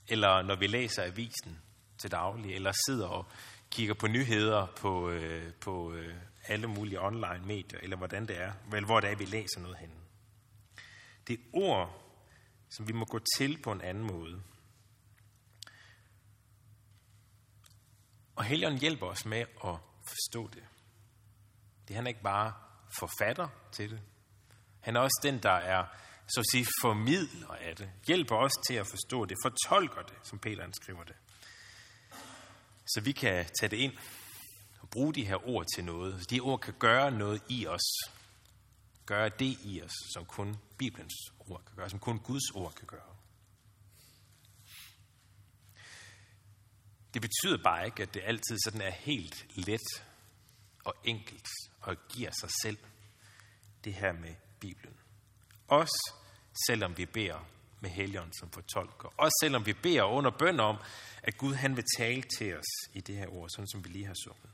eller 0.07 0.41
når 0.41 0.55
vi 0.55 0.67
læser 0.67 1.03
avisen 1.03 1.59
til 1.97 2.11
daglig, 2.11 2.55
eller 2.55 2.71
sidder 2.87 3.07
og 3.07 3.25
kigger 3.71 3.93
på 3.93 4.07
nyheder 4.07 4.65
på, 4.65 5.09
øh, 5.09 5.53
på 5.53 5.93
øh, 5.93 6.15
alle 6.47 6.67
mulige 6.67 7.01
online 7.01 7.41
medier, 7.45 7.79
eller 7.83 7.97
hvordan 7.97 8.27
det 8.27 8.41
er, 8.41 8.51
vel, 8.71 8.85
hvor 8.85 8.99
det 8.99 9.11
er, 9.11 9.15
vi 9.15 9.25
læser 9.25 9.59
noget 9.59 9.77
henne. 9.77 10.02
Det 11.27 11.33
er 11.39 11.43
ord, 11.53 12.03
som 12.69 12.87
vi 12.87 12.93
må 12.93 13.05
gå 13.05 13.19
til 13.37 13.61
på 13.61 13.71
en 13.71 13.81
anden 13.81 14.03
måde. 14.03 14.43
Og 18.35 18.43
Helligånden 18.43 18.79
hjælper 18.79 19.07
os 19.07 19.25
med 19.25 19.39
at 19.39 19.77
forstå 20.03 20.47
det. 20.47 20.63
Det 21.87 21.95
han 21.95 22.05
er 22.05 22.07
ikke 22.07 22.23
bare 22.23 22.53
forfatter 22.99 23.47
til 23.71 23.91
det. 23.91 24.01
Han 24.79 24.95
er 24.95 24.99
også 24.99 25.19
den, 25.23 25.43
der 25.43 25.51
er, 25.51 25.85
så 26.27 26.39
at 26.39 26.45
sige, 26.51 26.67
formidler 26.81 27.47
af 27.47 27.75
det. 27.75 27.91
Hjælper 28.07 28.35
os 28.35 28.51
til 28.67 28.73
at 28.73 28.87
forstå 28.87 29.25
det. 29.25 29.37
Fortolker 29.43 30.01
det, 30.01 30.15
som 30.23 30.39
Peter 30.39 30.69
skriver 30.81 31.03
det. 31.03 31.15
Så 32.85 33.01
vi 33.01 33.11
kan 33.11 33.45
tage 33.59 33.69
det 33.69 33.77
ind 33.77 33.93
og 34.79 34.89
bruge 34.89 35.13
de 35.13 35.25
her 35.25 35.47
ord 35.49 35.65
til 35.75 35.85
noget. 35.85 36.21
Så 36.21 36.27
De 36.29 36.39
ord 36.39 36.59
kan 36.59 36.73
gøre 36.79 37.11
noget 37.11 37.41
i 37.49 37.67
os. 37.67 38.13
Gøre 39.05 39.29
det 39.29 39.57
i 39.63 39.81
os, 39.81 39.91
som 40.13 40.25
kun 40.25 40.57
Bibelens 40.77 41.13
ord 41.39 41.65
kan 41.65 41.75
gøre, 41.75 41.89
som 41.89 41.99
kun 41.99 42.19
Guds 42.19 42.51
ord 42.55 42.73
kan 42.73 42.87
gøre. 42.87 43.15
Det 47.13 47.21
betyder 47.21 47.63
bare 47.63 47.85
ikke, 47.85 48.03
at 48.03 48.13
det 48.13 48.21
altid 48.25 48.57
sådan 48.63 48.81
er 48.81 48.89
helt 48.91 49.45
let 49.55 50.05
og 50.85 50.95
enkelt 51.03 51.47
og 51.81 51.97
giver 52.09 52.31
sig 52.31 52.49
selv 52.61 52.77
det 53.83 53.93
her 53.93 54.13
med 54.13 54.35
Bibelen. 54.59 54.95
Også 55.67 56.13
selvom 56.67 56.97
vi 56.97 57.05
beder 57.05 57.45
med 57.79 57.89
Helligånden 57.89 58.33
som 58.39 58.51
fortolker. 58.51 59.13
Også 59.17 59.37
selvom 59.43 59.65
vi 59.65 59.73
beder 59.73 60.03
under 60.03 60.31
bøn 60.31 60.59
om, 60.59 60.77
at 61.23 61.37
Gud 61.37 61.53
han 61.53 61.75
vil 61.75 61.85
tale 61.97 62.23
til 62.37 62.57
os 62.57 62.89
i 62.93 63.01
det 63.01 63.17
her 63.17 63.27
ord, 63.27 63.49
sådan 63.49 63.67
som 63.67 63.83
vi 63.83 63.89
lige 63.89 64.05
har 64.05 64.15
sunget. 64.23 64.49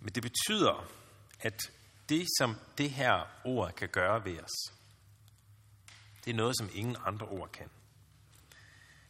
Men 0.00 0.08
det 0.14 0.22
betyder, 0.22 0.90
at 1.44 1.72
det, 2.08 2.26
som 2.38 2.56
det 2.78 2.90
her 2.90 3.26
ord 3.44 3.72
kan 3.72 3.88
gøre 3.88 4.24
ved 4.24 4.40
os, 4.40 4.74
det 6.24 6.30
er 6.30 6.34
noget, 6.34 6.58
som 6.58 6.70
ingen 6.74 6.96
andre 7.06 7.26
ord 7.26 7.50
kan. 7.52 7.68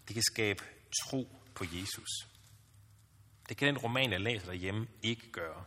Det 0.08 0.14
kan 0.14 0.22
skabe 0.22 0.64
tro 1.02 1.28
på 1.54 1.64
Jesus. 1.64 2.08
Det 3.48 3.56
kan 3.56 3.68
den 3.68 3.78
roman, 3.78 4.12
jeg 4.12 4.20
læser 4.20 4.46
derhjemme, 4.46 4.86
ikke 5.02 5.30
gøre. 5.32 5.64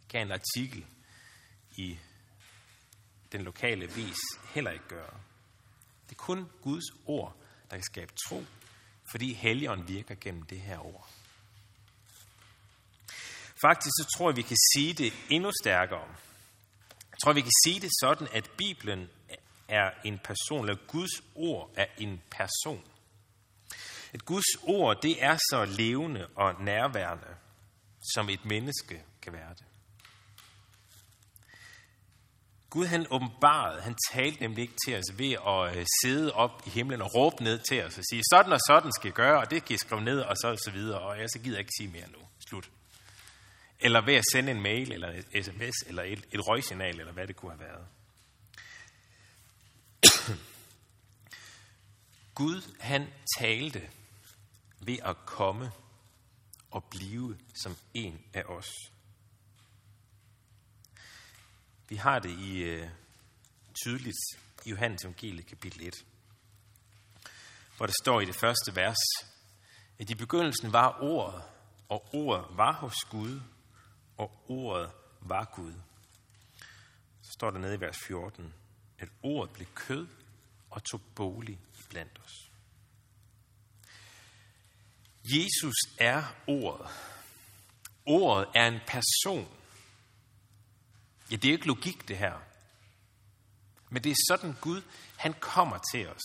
Det 0.00 0.08
kan 0.08 0.26
en 0.26 0.32
artikel 0.32 0.86
i 1.78 1.98
den 3.32 3.42
lokale 3.42 3.86
vis 3.86 4.18
heller 4.54 4.70
ikke 4.70 4.88
gøre. 4.88 5.20
Det 6.08 6.12
er 6.12 6.18
kun 6.18 6.50
Guds 6.62 6.84
ord, 7.04 7.36
der 7.70 7.76
kan 7.76 7.84
skabe 7.84 8.12
tro, 8.28 8.44
fordi 9.10 9.32
Helligånden 9.32 9.88
virker 9.88 10.14
gennem 10.14 10.42
det 10.42 10.60
her 10.60 10.78
ord. 10.78 11.10
Faktisk 13.60 13.92
så 13.98 14.06
tror 14.16 14.30
jeg, 14.30 14.36
vi 14.36 14.42
kan 14.42 14.56
sige 14.74 14.92
det 14.92 15.12
endnu 15.30 15.50
stærkere. 15.62 16.06
Jeg 16.88 17.18
tror, 17.24 17.32
vi 17.32 17.40
kan 17.40 17.52
sige 17.64 17.80
det 17.80 17.90
sådan, 18.00 18.28
at 18.32 18.50
Bibelen 18.56 19.08
er 19.68 19.90
en 20.04 20.18
person, 20.18 20.68
eller 20.68 20.86
Guds 20.86 21.22
ord 21.34 21.70
er 21.76 21.86
en 21.98 22.22
person. 22.30 22.84
At 24.12 24.24
Guds 24.24 24.56
ord, 24.62 25.02
det 25.02 25.24
er 25.24 25.36
så 25.36 25.64
levende 25.64 26.26
og 26.34 26.62
nærværende, 26.62 27.36
som 28.14 28.28
et 28.28 28.44
menneske 28.44 29.02
kan 29.22 29.32
være 29.32 29.50
det. 29.50 29.64
Gud 32.70 32.86
han 32.86 33.06
åbenbarede, 33.10 33.82
han 33.82 33.96
talte 34.12 34.40
nemlig 34.40 34.62
ikke 34.62 34.74
til 34.86 34.98
os 34.98 35.18
ved 35.18 35.32
at 35.32 35.76
øh, 35.78 35.86
sidde 36.02 36.32
op 36.32 36.62
i 36.66 36.70
himlen 36.70 37.02
og 37.02 37.14
råbe 37.14 37.44
ned 37.44 37.58
til 37.58 37.84
os 37.84 37.98
og 37.98 38.04
sige, 38.10 38.22
sådan 38.30 38.52
og 38.52 38.58
sådan 38.68 38.92
skal 38.92 39.10
I 39.10 39.12
gøre, 39.12 39.40
og 39.40 39.50
det 39.50 39.64
kan 39.64 39.74
I 39.74 39.78
skrive 39.78 40.00
ned, 40.00 40.20
og 40.20 40.36
så 40.36 40.48
og 40.48 40.58
så 40.58 40.70
videre, 40.70 41.00
og 41.00 41.18
jeg 41.18 41.26
så 41.30 41.38
gider 41.38 41.58
ikke 41.58 41.70
sige 41.78 41.88
mere 41.88 42.08
nu. 42.08 42.18
Slut. 42.48 42.70
Eller 43.80 44.04
ved 44.04 44.14
at 44.14 44.24
sende 44.32 44.52
en 44.52 44.60
mail, 44.62 44.92
eller 44.92 45.08
et 45.08 45.44
sms, 45.44 45.74
eller 45.86 46.02
et, 46.02 46.26
et 46.32 46.48
røgsignal, 46.48 47.00
eller 47.00 47.12
hvad 47.12 47.26
det 47.26 47.36
kunne 47.36 47.52
have 47.52 47.60
været. 47.60 47.86
Gud, 52.34 52.76
han 52.80 53.08
talte 53.38 53.90
ved 54.80 54.98
at 55.04 55.16
komme 55.26 55.70
og 56.70 56.84
blive 56.84 57.38
som 57.62 57.76
en 57.94 58.24
af 58.34 58.42
os. 58.42 58.70
Vi 61.88 61.96
har 61.96 62.18
det 62.18 62.30
i 62.30 62.62
øh, 62.62 62.88
tydeligt 63.84 64.16
i 64.64 64.70
Johannes 64.70 65.04
evangeliet 65.04 65.46
kapitel 65.46 65.86
1, 65.86 65.94
hvor 67.76 67.86
der 67.86 67.94
står 68.02 68.20
i 68.20 68.24
det 68.24 68.34
første 68.34 68.76
vers, 68.76 68.96
at 69.98 70.10
i 70.10 70.14
begyndelsen 70.14 70.72
var 70.72 70.98
ordet, 71.02 71.42
og 71.88 72.14
ordet 72.14 72.46
var 72.50 72.72
hos 72.72 72.94
Gud, 73.10 73.40
og 74.16 74.44
ordet 74.48 74.90
var 75.20 75.44
Gud. 75.44 75.74
Så 77.22 77.32
står 77.32 77.50
der 77.50 77.58
nede 77.58 77.74
i 77.74 77.80
vers 77.80 77.98
14, 77.98 78.54
at 78.98 79.08
ordet 79.22 79.54
blev 79.54 79.66
kød 79.74 80.06
og 80.70 80.84
tog 80.84 81.00
bolig 81.14 81.60
blandt 81.88 82.20
os. 82.24 82.50
Jesus 85.24 85.74
er 85.98 86.22
ordet. 86.46 86.86
Ordet 88.04 88.48
er 88.54 88.68
en 88.68 88.80
person. 88.86 89.48
Ja, 91.30 91.36
det 91.36 91.48
er 91.48 91.52
ikke 91.52 91.66
logik, 91.66 92.08
det 92.08 92.18
her. 92.18 92.40
Men 93.90 94.04
det 94.04 94.10
er 94.10 94.16
sådan 94.28 94.56
Gud, 94.60 94.82
han 95.16 95.34
kommer 95.40 95.78
til 95.92 96.08
os. 96.08 96.22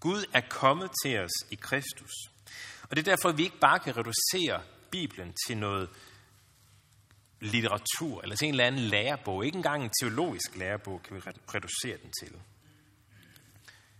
Gud 0.00 0.24
er 0.32 0.40
kommet 0.50 0.90
til 1.04 1.18
os 1.18 1.50
i 1.50 1.54
Kristus. 1.54 2.12
Og 2.82 2.96
det 2.96 2.98
er 2.98 3.16
derfor, 3.16 3.28
at 3.28 3.38
vi 3.38 3.42
ikke 3.42 3.58
bare 3.58 3.78
kan 3.78 3.96
reducere 3.96 4.62
Bibelen 4.90 5.34
til 5.46 5.56
noget 5.56 5.90
litteratur, 7.40 8.22
eller 8.22 8.36
til 8.36 8.48
en 8.48 8.54
eller 8.54 8.64
anden 8.64 8.80
lærebog. 8.80 9.46
Ikke 9.46 9.56
engang 9.56 9.84
en 9.84 9.90
teologisk 10.00 10.56
lærebog 10.56 11.02
kan 11.02 11.16
vi 11.16 11.20
reducere 11.54 11.98
den 12.02 12.12
til. 12.20 12.40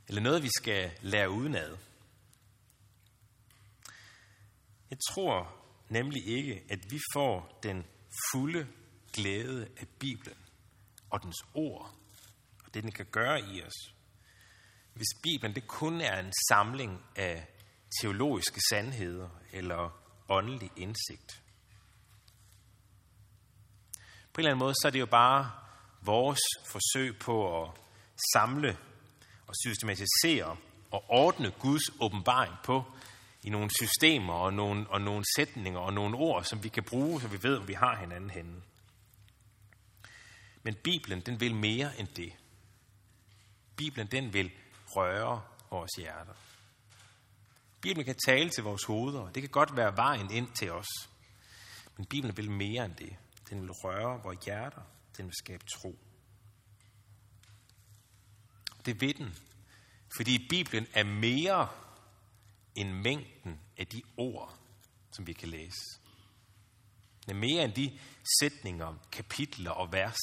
Eller 0.08 0.22
noget, 0.22 0.42
vi 0.42 0.48
skal 0.56 0.90
lære 1.02 1.30
udenad. 1.30 1.76
Jeg 4.90 4.98
tror 5.10 5.56
nemlig 5.88 6.26
ikke, 6.26 6.64
at 6.68 6.90
vi 6.90 7.00
får 7.14 7.58
den 7.62 7.84
fulde 8.32 8.66
glæde 9.12 9.68
af 9.76 9.88
Bibelen 9.98 10.38
og 11.10 11.22
dens 11.22 11.44
ord, 11.54 11.94
og 12.64 12.74
det 12.74 12.82
den 12.82 12.92
kan 12.92 13.06
gøre 13.06 13.40
i 13.40 13.62
os, 13.62 13.94
hvis 14.94 15.08
Bibelen 15.22 15.54
det 15.54 15.66
kun 15.66 16.00
er 16.00 16.20
en 16.20 16.32
samling 16.48 17.02
af 17.16 17.46
teologiske 18.00 18.60
sandheder 18.70 19.28
eller 19.52 20.02
åndelig 20.28 20.70
indsigt. 20.76 21.42
På 24.36 24.40
en 24.40 24.44
eller 24.44 24.50
anden 24.50 24.64
måde, 24.64 24.74
så 24.74 24.88
er 24.88 24.90
det 24.90 25.00
jo 25.00 25.06
bare 25.06 25.50
vores 26.02 26.40
forsøg 26.66 27.18
på 27.18 27.62
at 27.62 27.70
samle 28.34 28.78
og 29.46 29.54
systematisere 29.64 30.56
og 30.90 31.04
ordne 31.08 31.50
Guds 31.50 31.82
åbenbaring 32.00 32.54
på 32.64 32.84
i 33.42 33.50
nogle 33.50 33.70
systemer 33.70 34.34
og 34.34 34.52
nogle, 34.52 34.86
og 34.90 35.00
nogle 35.00 35.24
sætninger 35.36 35.80
og 35.80 35.92
nogle 35.92 36.16
ord, 36.16 36.44
som 36.44 36.64
vi 36.64 36.68
kan 36.68 36.82
bruge, 36.84 37.20
så 37.20 37.28
vi 37.28 37.42
ved, 37.42 37.56
om 37.56 37.68
vi 37.68 37.72
har 37.72 37.96
hinanden 38.00 38.30
henne. 38.30 38.62
Men 40.62 40.74
Bibelen, 40.74 41.20
den 41.20 41.40
vil 41.40 41.54
mere 41.54 41.98
end 41.98 42.08
det. 42.08 42.32
Bibelen, 43.76 44.06
den 44.06 44.32
vil 44.32 44.50
røre 44.86 45.42
vores 45.70 45.90
hjerter. 45.98 46.34
Bibelen 47.80 48.04
kan 48.04 48.16
tale 48.26 48.50
til 48.50 48.64
vores 48.64 48.84
hoveder. 48.84 49.28
Det 49.28 49.42
kan 49.42 49.50
godt 49.50 49.76
være 49.76 49.96
vejen 49.96 50.30
ind 50.30 50.48
til 50.58 50.72
os. 50.72 50.88
Men 51.96 52.06
Bibelen 52.06 52.36
vil 52.36 52.50
mere 52.50 52.84
end 52.84 52.94
det. 52.94 53.16
Den 53.50 53.62
vil 53.62 53.70
røre 53.70 54.22
vores 54.22 54.44
hjerter. 54.44 54.82
Den 55.16 55.26
vil 55.26 55.34
skabe 55.34 55.64
tro. 55.64 55.98
Det 58.86 59.00
ved 59.00 59.14
den. 59.14 59.34
Fordi 60.16 60.48
Bibelen 60.48 60.86
er 60.94 61.04
mere 61.04 61.68
end 62.74 62.92
mængden 62.92 63.60
af 63.76 63.86
de 63.86 64.02
ord, 64.16 64.58
som 65.10 65.26
vi 65.26 65.32
kan 65.32 65.48
læse. 65.48 66.00
Den 67.26 67.36
er 67.36 67.40
mere 67.40 67.64
end 67.64 67.72
de 67.72 67.98
sætninger, 68.40 68.94
kapitler 69.12 69.70
og 69.70 69.92
vers, 69.92 70.18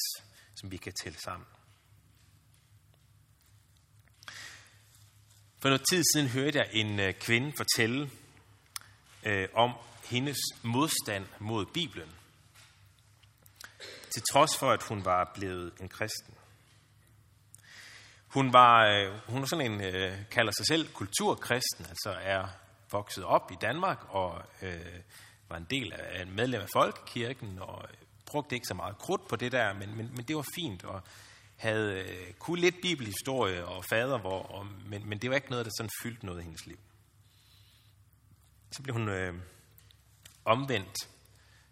som 0.55 0.71
vi 0.71 0.77
kan 0.77 0.93
tælle 1.03 1.17
sammen. 1.19 1.47
For 5.59 5.69
noget 5.69 5.83
tid 5.89 6.03
siden 6.13 6.27
hørte 6.27 6.57
jeg 6.57 6.69
en 6.71 6.99
øh, 6.99 7.13
kvinde 7.13 7.53
fortælle, 7.57 8.09
øh, 9.23 9.47
om 9.53 9.71
hendes 10.09 10.37
modstand 10.63 11.25
mod 11.39 11.65
Bibelen. 11.65 12.09
Til 14.13 14.23
trods 14.31 14.57
for, 14.57 14.71
at 14.71 14.83
hun 14.83 15.05
var 15.05 15.31
blevet 15.35 15.73
en 15.81 15.89
kristen. 15.89 16.33
Hun 18.27 18.53
var, 18.53 18.85
øh, 18.85 19.19
hun 19.27 19.41
er 19.41 19.45
sådan 19.45 19.71
en, 19.71 19.81
øh, 19.81 20.17
kalder 20.31 20.51
sig 20.57 20.65
selv 20.67 20.93
kulturkristen, 20.93 21.85
altså 21.89 22.15
er 22.21 22.47
vokset 22.91 23.23
op 23.23 23.51
i 23.51 23.55
Danmark 23.61 24.05
og 24.09 24.41
øh, 24.61 24.99
var 25.49 25.57
en 25.57 25.67
del 25.69 25.93
af 25.93 26.21
en 26.21 26.35
medlem 26.35 26.61
af 26.61 26.67
Folkekirken 26.73 27.59
og 27.59 27.85
øh, 27.89 27.97
brugte 28.25 28.55
ikke 28.55 28.67
så 28.67 28.73
meget 28.73 28.97
krudt 28.97 29.27
på 29.27 29.35
det 29.35 29.51
der, 29.51 29.73
men, 29.73 29.97
men, 29.97 30.11
men 30.15 30.25
det 30.25 30.35
var 30.35 30.45
fint 30.55 30.83
og 30.83 31.01
havde 31.55 31.99
øh, 31.99 32.33
kunne 32.33 32.61
lidt 32.61 32.75
bibelhistorie 32.81 33.65
og 33.65 33.85
fader, 33.85 34.17
hvor, 34.17 34.43
og, 34.43 34.65
men, 34.85 35.09
men 35.09 35.17
det 35.17 35.29
var 35.29 35.35
ikke 35.35 35.49
noget, 35.49 35.65
der 35.65 35.71
sådan 35.77 35.89
fyldte 36.03 36.25
noget 36.25 36.39
i 36.41 36.43
hendes 36.43 36.65
liv. 36.65 36.79
Så 38.71 38.83
blev 38.83 38.93
hun 38.93 39.09
øh, 39.09 39.33
omvendt 40.45 40.95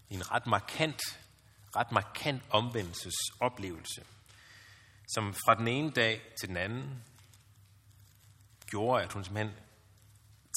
i 0.09 0.15
en 0.15 0.31
ret 0.31 0.47
markant, 0.47 1.01
ret 1.75 1.91
markant 1.91 2.43
omvendelsesoplevelse 2.49 4.03
som 5.13 5.33
fra 5.33 5.55
den 5.55 5.67
ene 5.67 5.91
dag 5.91 6.21
til 6.39 6.49
den 6.49 6.57
anden 6.57 7.03
gjorde, 8.67 9.03
at 9.03 9.13
hun 9.13 9.23
simpelthen 9.23 9.55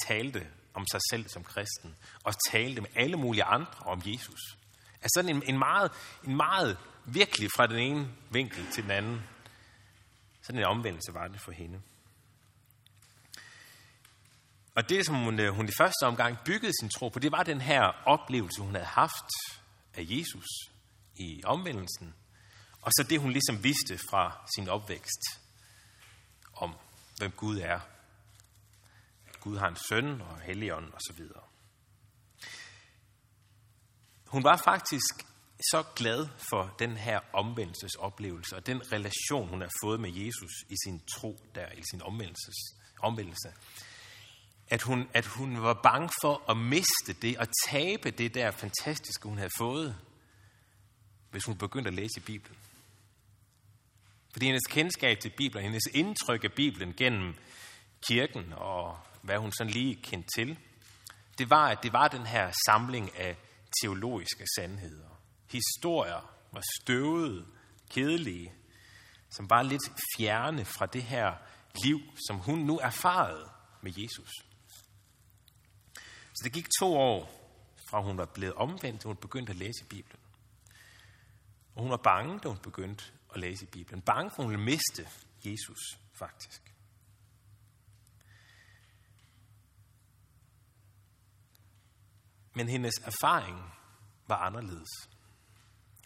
talte 0.07 0.47
om 0.73 0.87
sig 0.87 0.99
selv 1.11 1.29
som 1.29 1.43
kristen, 1.43 1.95
og 2.23 2.33
talte 2.51 2.81
med 2.81 2.89
alle 2.95 3.17
mulige 3.17 3.43
andre 3.43 3.79
om 3.85 4.01
Jesus. 4.05 4.57
Altså 4.93 5.11
sådan 5.15 5.35
en, 5.35 5.43
en, 5.45 5.57
meget, 5.57 5.91
en 6.23 6.35
meget 6.35 6.77
virkelig 7.05 7.49
fra 7.55 7.67
den 7.67 7.79
ene 7.79 8.11
vinkel 8.29 8.71
til 8.71 8.83
den 8.83 8.91
anden. 8.91 9.21
Sådan 10.41 10.59
en 10.59 10.65
omvendelse 10.65 11.13
var 11.13 11.27
det 11.27 11.41
for 11.41 11.51
hende. 11.51 11.81
Og 14.75 14.89
det, 14.89 15.05
som 15.05 15.15
hun, 15.15 15.39
øh, 15.39 15.53
hun 15.53 15.67
i 15.67 15.71
første 15.77 16.03
omgang 16.03 16.37
byggede 16.45 16.73
sin 16.79 16.89
tro 16.89 17.09
på, 17.09 17.19
det 17.19 17.31
var 17.31 17.43
den 17.43 17.61
her 17.61 17.81
oplevelse, 18.05 18.61
hun 18.61 18.75
havde 18.75 18.85
haft 18.85 19.31
af 19.93 20.05
Jesus 20.09 20.74
i 21.15 21.41
omvendelsen. 21.45 22.15
Og 22.81 22.91
så 22.91 23.05
det, 23.09 23.19
hun 23.19 23.31
ligesom 23.31 23.63
vidste 23.63 23.97
fra 24.09 24.47
sin 24.55 24.69
opvækst 24.69 25.21
om, 26.53 26.75
hvem 27.17 27.31
Gud 27.31 27.59
er. 27.59 27.79
At 29.27 29.39
Gud 29.39 29.57
har 29.57 29.67
en 29.67 29.77
søn 29.89 30.21
og 30.21 30.39
helligånd 30.39 30.93
og 30.93 31.01
så 31.01 31.13
videre. 31.13 31.43
Hun 34.27 34.43
var 34.43 34.57
faktisk 34.57 35.25
så 35.71 35.83
glad 35.95 36.27
for 36.49 36.75
den 36.79 36.97
her 36.97 37.19
omvendelsesoplevelse 37.33 38.55
og 38.55 38.65
den 38.65 38.91
relation, 38.91 39.47
hun 39.47 39.61
har 39.61 39.71
fået 39.83 39.99
med 39.99 40.13
Jesus 40.13 40.51
i 40.69 40.75
sin 40.85 40.99
tro 40.99 41.39
der, 41.55 41.71
i 41.71 41.81
sin 41.91 42.01
omvendelses, 42.01 42.55
omvendelse, 43.01 43.53
at 44.67 44.81
hun, 44.81 45.09
at 45.13 45.25
hun 45.25 45.61
var 45.61 45.79
bange 45.83 46.09
for 46.21 46.51
at 46.51 46.57
miste 46.57 47.13
det 47.21 47.37
og 47.37 47.47
tabe 47.67 48.11
det 48.11 48.33
der 48.33 48.51
fantastiske, 48.51 49.27
hun 49.27 49.37
havde 49.37 49.51
fået, 49.57 49.95
hvis 51.35 51.45
hun 51.45 51.57
begyndte 51.57 51.87
at 51.87 51.93
læse 51.93 52.21
Bibelen. 52.21 52.57
Fordi 54.31 54.45
hendes 54.45 54.67
kendskab 54.69 55.19
til 55.19 55.29
Bibelen, 55.37 55.63
hendes 55.63 55.83
indtryk 55.93 56.43
af 56.43 56.53
Bibelen 56.53 56.93
gennem 56.93 57.35
kirken 58.07 58.53
og 58.53 58.99
hvad 59.21 59.37
hun 59.37 59.51
sådan 59.51 59.73
lige 59.73 59.95
kendte 59.95 60.29
til, 60.35 60.57
det 61.37 61.49
var, 61.49 61.67
at 61.67 61.83
det 61.83 61.93
var 61.93 62.07
den 62.07 62.25
her 62.25 62.51
samling 62.65 63.17
af 63.17 63.37
teologiske 63.81 64.45
sandheder. 64.55 65.21
Historier 65.51 66.35
var 66.51 66.63
støvede, 66.81 67.45
kedelige, 67.89 68.53
som 69.29 69.49
var 69.49 69.63
lidt 69.63 69.83
fjerne 70.17 70.65
fra 70.65 70.85
det 70.85 71.03
her 71.03 71.33
liv, 71.83 71.99
som 72.27 72.37
hun 72.37 72.59
nu 72.59 72.79
erfarede 72.79 73.49
med 73.81 73.91
Jesus. 73.97 74.31
Så 76.33 76.41
det 76.43 76.53
gik 76.53 76.67
to 76.79 76.97
år, 76.97 77.19
fra 77.89 78.01
hun 78.01 78.17
var 78.17 78.25
blevet 78.25 78.55
omvendt, 78.55 79.01
til 79.01 79.07
hun 79.07 79.17
begyndte 79.17 79.51
at 79.51 79.57
læse 79.57 79.85
Bibelen. 79.89 80.24
Og 81.75 81.81
hun 81.81 81.91
var 81.91 81.97
bange, 81.97 82.39
da 82.39 82.47
hun 82.47 82.57
begyndte 82.57 83.03
at 83.33 83.39
læse 83.39 83.65
i 83.65 83.69
Bibelen. 83.69 84.01
Bange 84.01 84.31
for, 84.31 84.37
at 84.37 84.43
hun 84.43 84.51
ville 84.51 84.65
miste 84.65 85.09
Jesus, 85.45 85.99
faktisk. 86.13 86.61
Men 92.53 92.69
hendes 92.69 92.93
erfaring 93.03 93.73
var 94.27 94.37
anderledes. 94.37 94.89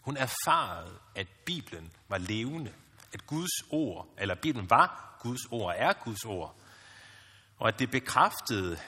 Hun 0.02 0.16
erfarede, 0.16 0.98
at 1.14 1.26
Bibelen 1.46 1.92
var 2.08 2.18
levende, 2.18 2.74
at 3.12 3.26
Guds 3.26 3.62
ord, 3.70 4.08
eller 4.18 4.34
Bibelen 4.34 4.70
var 4.70 5.16
Guds 5.20 5.46
ord, 5.50 5.74
er 5.76 5.92
Guds 6.04 6.24
ord, 6.24 6.56
og 7.56 7.68
at 7.68 7.78
det 7.78 7.90
bekræftede 7.90 8.78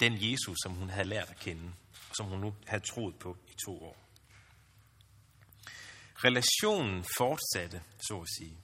den 0.00 0.12
Jesus, 0.12 0.56
som 0.62 0.72
hun 0.72 0.90
havde 0.90 1.08
lært 1.08 1.30
at 1.30 1.36
kende, 1.36 1.72
og 2.10 2.16
som 2.16 2.26
hun 2.26 2.40
nu 2.40 2.54
havde 2.66 2.84
troet 2.84 3.18
på 3.18 3.36
i 3.48 3.54
to 3.66 3.84
år. 3.84 4.05
Relationen 6.24 7.04
fortsatte, 7.16 7.82
så 8.08 8.20
at 8.20 8.28
sige. 8.38 8.58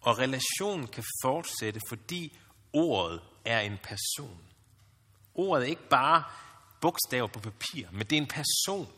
Og 0.00 0.18
relationen 0.18 0.86
kan 0.86 1.04
fortsætte, 1.22 1.80
fordi 1.88 2.38
ordet 2.72 3.20
er 3.44 3.60
en 3.60 3.78
person. 3.82 4.40
Ordet 5.34 5.64
er 5.64 5.68
ikke 5.70 5.88
bare 5.88 6.24
bogstaver 6.80 7.26
på 7.26 7.40
papir, 7.40 7.90
men 7.92 8.06
det 8.06 8.12
er 8.12 8.20
en 8.20 8.28
person. 8.28 8.92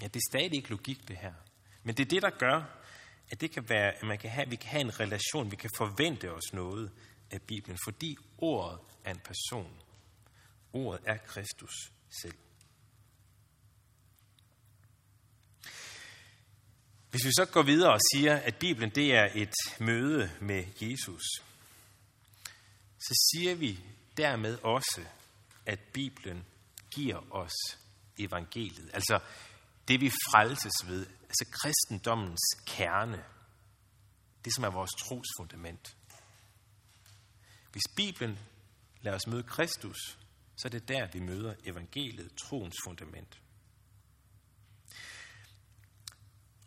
Ja, 0.00 0.06
det 0.06 0.16
er 0.16 0.30
stadig 0.30 0.54
ikke 0.54 0.70
logik, 0.70 1.08
det 1.08 1.16
her. 1.16 1.34
Men 1.82 1.94
det 1.94 2.04
er 2.04 2.08
det, 2.08 2.22
der 2.22 2.30
gør, 2.30 2.62
at, 3.30 3.40
det 3.40 3.50
kan 3.50 3.68
være, 3.68 3.92
at 3.92 4.02
man 4.02 4.18
kan 4.18 4.30
have, 4.30 4.48
vi 4.48 4.56
kan 4.56 4.70
have 4.70 4.80
en 4.80 5.00
relation, 5.00 5.50
vi 5.50 5.56
kan 5.56 5.70
forvente 5.76 6.32
os 6.32 6.52
noget 6.52 6.92
af 7.30 7.42
Bibelen, 7.42 7.78
fordi 7.84 8.16
ordet 8.38 8.80
er 9.04 9.10
en 9.10 9.20
person. 9.24 9.82
Ordet 10.72 11.00
er 11.06 11.16
Kristus 11.16 11.92
selv. 12.22 12.34
Hvis 17.10 17.24
vi 17.24 17.30
så 17.30 17.48
går 17.52 17.62
videre 17.62 17.92
og 17.92 18.00
siger, 18.14 18.36
at 18.36 18.56
Bibelen 18.56 18.90
det 18.90 19.14
er 19.14 19.28
et 19.34 19.54
møde 19.80 20.30
med 20.40 20.64
Jesus, 20.80 21.22
så 22.98 23.30
siger 23.32 23.54
vi 23.54 23.80
dermed 24.16 24.58
også, 24.62 25.04
at 25.66 25.78
Bibelen 25.92 26.46
giver 26.90 27.34
os 27.34 27.52
evangeliet. 28.18 28.90
Altså 28.92 29.20
det 29.88 30.00
vi 30.00 30.10
frelses 30.10 30.86
ved, 30.86 31.06
altså 31.22 31.44
kristendommens 31.62 32.40
kerne. 32.66 33.24
Det 34.44 34.54
som 34.54 34.64
er 34.64 34.70
vores 34.70 34.90
trosfundament. 34.90 35.96
Hvis 37.72 37.82
Bibelen 37.96 38.38
lader 39.02 39.16
os 39.16 39.26
møde 39.26 39.42
Kristus, 39.42 40.18
så 40.56 40.68
er 40.68 40.70
det 40.70 40.88
der, 40.88 41.08
vi 41.12 41.20
møder 41.20 41.54
evangeliet, 41.64 42.32
troens 42.34 42.76
fundament. 42.84 43.40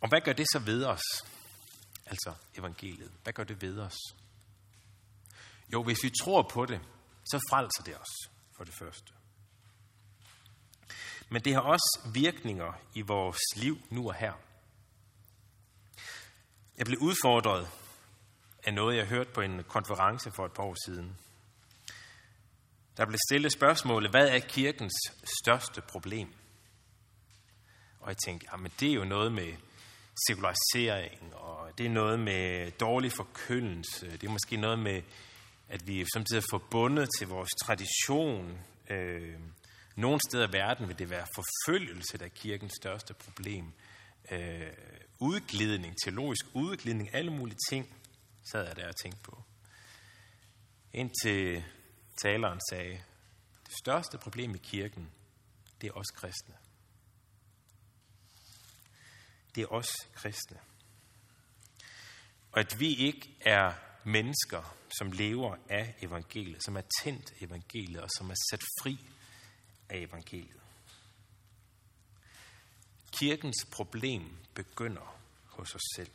Og 0.04 0.08
hvad 0.08 0.20
gør 0.20 0.32
det 0.32 0.46
så 0.52 0.58
ved 0.58 0.84
os? 0.84 1.02
Altså 2.06 2.34
evangeliet. 2.58 3.12
Hvad 3.22 3.32
gør 3.32 3.44
det 3.44 3.62
ved 3.62 3.78
os? 3.78 3.96
Jo, 5.72 5.82
hvis 5.82 5.98
vi 6.02 6.10
tror 6.22 6.42
på 6.42 6.66
det, 6.66 6.80
så 7.24 7.40
frelser 7.50 7.82
det 7.84 8.00
os 8.00 8.30
for 8.56 8.64
det 8.64 8.74
første. 8.74 9.12
Men 11.28 11.44
det 11.44 11.54
har 11.54 11.60
også 11.60 12.08
virkninger 12.14 12.72
i 12.94 13.00
vores 13.00 13.40
liv 13.56 13.78
nu 13.90 14.08
og 14.08 14.14
her. 14.14 14.32
Jeg 16.78 16.86
blev 16.86 16.98
udfordret 17.00 17.68
af 18.64 18.74
noget, 18.74 18.96
jeg 18.96 19.06
hørte 19.06 19.30
på 19.30 19.40
en 19.40 19.64
konference 19.64 20.30
for 20.36 20.46
et 20.46 20.52
par 20.52 20.62
år 20.62 20.76
siden. 20.86 21.18
Der 22.96 23.06
blev 23.06 23.18
stillet 23.28 23.52
spørgsmålet, 23.52 24.10
hvad 24.10 24.28
er 24.28 24.38
kirkens 24.38 24.94
største 25.42 25.80
problem? 25.80 26.34
Og 28.00 28.08
jeg 28.08 28.16
tænkte, 28.16 28.46
ah, 28.46 28.52
jamen 28.52 28.72
det 28.80 28.90
er 28.90 28.94
jo 28.94 29.04
noget 29.04 29.32
med 29.32 29.52
sekularisering, 30.28 31.34
og 31.34 31.78
det 31.78 31.86
er 31.86 31.90
noget 31.90 32.20
med 32.20 32.70
dårlig 32.70 33.12
forkyndelse, 33.12 34.12
det 34.12 34.24
er 34.24 34.30
måske 34.30 34.56
noget 34.56 34.78
med, 34.78 35.02
at 35.68 35.86
vi 35.86 36.04
samtidig 36.14 36.40
er 36.40 36.46
forbundet 36.50 37.08
til 37.18 37.28
vores 37.28 37.50
tradition. 37.64 38.58
Øh, 38.90 39.38
nogle 39.96 40.20
steder 40.28 40.48
i 40.48 40.52
verden 40.52 40.88
vil 40.88 40.98
det 40.98 41.10
være 41.10 41.26
forfølgelse, 41.34 42.18
der 42.18 42.24
er 42.24 42.28
kirkens 42.28 42.72
største 42.80 43.14
problem. 43.14 43.72
Øh, 44.30 44.72
udglidning, 45.20 45.94
teologisk 46.04 46.46
udglidning, 46.54 47.14
alle 47.14 47.32
mulige 47.32 47.58
ting, 47.70 47.96
sad 48.52 48.66
jeg 48.66 48.76
der 48.76 48.88
og 48.88 48.96
tænkte 48.96 49.22
på. 49.22 49.42
Indtil 50.92 51.64
taleren 52.22 52.60
sagde, 52.70 53.00
det 53.66 53.74
største 53.80 54.18
problem 54.18 54.54
i 54.54 54.58
kirken, 54.58 55.10
det 55.80 55.88
er 55.88 55.92
os 55.92 56.10
kristne 56.10 56.54
det 59.54 59.62
er 59.62 59.66
os 59.66 59.92
kristne. 60.14 60.58
Og 62.52 62.60
at 62.60 62.80
vi 62.80 62.94
ikke 62.94 63.36
er 63.40 63.72
mennesker, 64.04 64.76
som 64.98 65.12
lever 65.12 65.56
af 65.68 65.94
evangeliet, 66.02 66.64
som 66.64 66.76
er 66.76 66.82
tændt 67.02 67.30
af 67.30 67.46
evangeliet 67.46 68.00
og 68.02 68.10
som 68.16 68.30
er 68.30 68.34
sat 68.50 68.62
fri 68.82 68.98
af 69.88 69.98
evangeliet. 69.98 70.60
Kirkens 73.12 73.66
problem 73.72 74.36
begynder 74.54 75.16
hos 75.46 75.74
os 75.74 75.82
selv. 75.96 76.10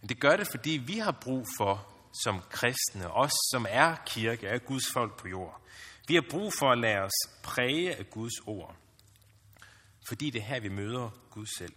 Men 0.00 0.08
det 0.08 0.20
gør 0.20 0.36
det, 0.36 0.48
fordi 0.50 0.70
vi 0.70 0.98
har 0.98 1.18
brug 1.22 1.46
for 1.58 1.96
som 2.24 2.42
kristne, 2.50 3.10
os 3.12 3.32
som 3.50 3.66
er 3.68 3.96
kirke, 4.06 4.46
er 4.46 4.58
Guds 4.58 4.92
folk 4.92 5.18
på 5.18 5.28
jord. 5.28 5.60
Vi 6.08 6.14
har 6.14 6.24
brug 6.30 6.52
for 6.58 6.72
at 6.72 6.78
lade 6.78 6.98
os 6.98 7.40
præge 7.42 7.96
af 7.96 8.10
Guds 8.10 8.40
ord, 8.46 8.76
fordi 10.10 10.30
det 10.30 10.40
er 10.40 10.44
her, 10.44 10.60
vi 10.60 10.68
møder 10.68 11.10
Gud 11.30 11.46
selv. 11.58 11.74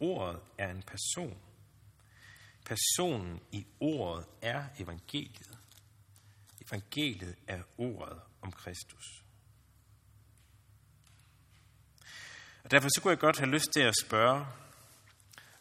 Ordet 0.00 0.40
er 0.58 0.70
en 0.70 0.82
person. 0.82 1.38
Personen 2.64 3.40
i 3.52 3.66
ordet 3.80 4.26
er 4.42 4.64
evangeliet. 4.78 5.58
Evangeliet 6.66 7.36
er 7.46 7.62
ordet 7.78 8.20
om 8.42 8.52
Kristus. 8.52 9.24
Og 12.64 12.70
derfor 12.70 12.88
så 12.88 13.00
kunne 13.02 13.10
jeg 13.10 13.18
godt 13.18 13.38
have 13.38 13.50
lyst 13.50 13.72
til 13.72 13.80
at 13.80 13.94
spørge, 14.02 14.46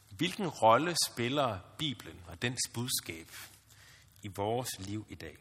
hvilken 0.09 0.47
rolle 0.47 0.95
spiller 1.07 1.59
Bibelen 1.77 2.23
og 2.27 2.41
dens 2.41 2.61
budskab 2.73 3.31
i 4.23 4.27
vores 4.27 4.79
liv 4.79 5.05
i 5.09 5.15
dag? 5.15 5.37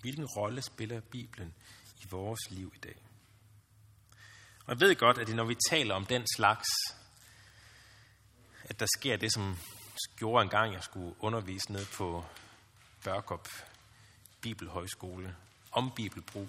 Hvilken 0.00 0.24
rolle 0.24 0.62
spiller 0.62 1.00
Bibelen 1.00 1.54
i 2.00 2.06
vores 2.10 2.50
liv 2.50 2.72
i 2.76 2.78
dag? 2.78 2.96
Og 4.66 4.74
jeg 4.74 4.80
ved 4.80 4.96
godt, 4.96 5.18
at 5.18 5.28
når 5.28 5.44
vi 5.44 5.56
taler 5.70 5.94
om 5.94 6.06
den 6.06 6.26
slags, 6.36 6.68
at 8.64 8.80
der 8.80 8.86
sker 8.98 9.16
det, 9.16 9.32
som 9.32 9.58
gjorde 10.16 10.42
en 10.42 10.48
gang, 10.48 10.74
jeg 10.74 10.82
skulle 10.82 11.14
undervise 11.20 11.72
ned 11.72 11.86
på 11.86 12.24
Børkop 13.04 13.48
Bibelhøjskole 14.40 15.36
om 15.72 15.92
bibelbrug. 15.96 16.48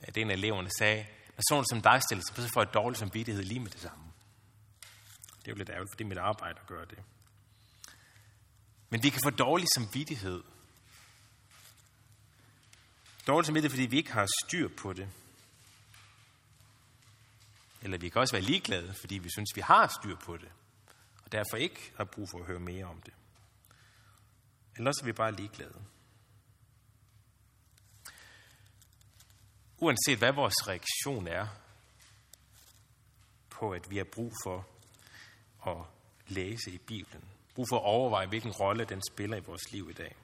At 0.00 0.16
en 0.16 0.30
af 0.30 0.34
eleverne 0.34 0.70
sagde, 0.78 1.06
når 1.36 1.42
sådan 1.48 1.64
som 1.70 1.82
dig 1.82 2.02
stiller 2.02 2.24
sig, 2.28 2.36
så 2.36 2.50
får 2.54 2.62
jeg 2.62 2.74
dårlig 2.74 2.98
samvittighed 2.98 3.44
lige 3.44 3.60
med 3.60 3.70
det 3.70 3.80
samme. 3.80 4.04
Det 5.38 5.48
er 5.48 5.52
jo 5.52 5.56
lidt 5.56 5.70
ærgerligt, 5.70 5.92
fordi 5.92 6.04
mit 6.04 6.18
arbejde 6.18 6.60
at 6.60 6.66
gøre 6.66 6.84
det. 6.84 6.98
Men 8.90 9.02
vi 9.02 9.10
kan 9.10 9.20
få 9.24 9.30
dårlig 9.30 9.66
samvittighed. 9.74 10.42
Dårlig 13.26 13.46
samvittighed, 13.46 13.70
fordi 13.70 13.86
vi 13.86 13.96
ikke 13.96 14.12
har 14.12 14.28
styr 14.44 14.68
på 14.68 14.92
det. 14.92 15.08
Eller 17.82 17.98
vi 17.98 18.08
kan 18.08 18.20
også 18.20 18.34
være 18.34 18.42
ligeglade, 18.42 18.94
fordi 19.00 19.18
vi 19.18 19.30
synes, 19.30 19.50
vi 19.54 19.60
har 19.60 19.86
styr 20.00 20.16
på 20.16 20.36
det. 20.36 20.52
Og 21.24 21.32
derfor 21.32 21.56
ikke 21.56 21.92
har 21.96 22.04
brug 22.04 22.28
for 22.30 22.38
at 22.38 22.46
høre 22.46 22.60
mere 22.60 22.84
om 22.84 23.02
det. 23.02 23.14
Ellers 24.76 24.96
er 25.00 25.04
vi 25.04 25.12
bare 25.12 25.32
ligeglade. 25.32 25.84
Uanset 29.78 30.18
hvad 30.18 30.32
vores 30.32 30.68
reaktion 30.68 31.28
er 31.28 31.46
på, 33.50 33.70
at 33.70 33.90
vi 33.90 33.96
har 33.96 34.06
brug 34.12 34.32
for 34.44 34.66
at 35.66 35.86
læse 36.26 36.70
i 36.70 36.78
Bibelen, 36.78 37.24
brug 37.54 37.66
for 37.70 37.76
at 37.76 37.84
overveje, 37.84 38.26
hvilken 38.26 38.52
rolle 38.52 38.84
den 38.84 39.02
spiller 39.10 39.36
i 39.36 39.40
vores 39.40 39.72
liv 39.72 39.90
i 39.90 39.92
dag, 39.92 40.16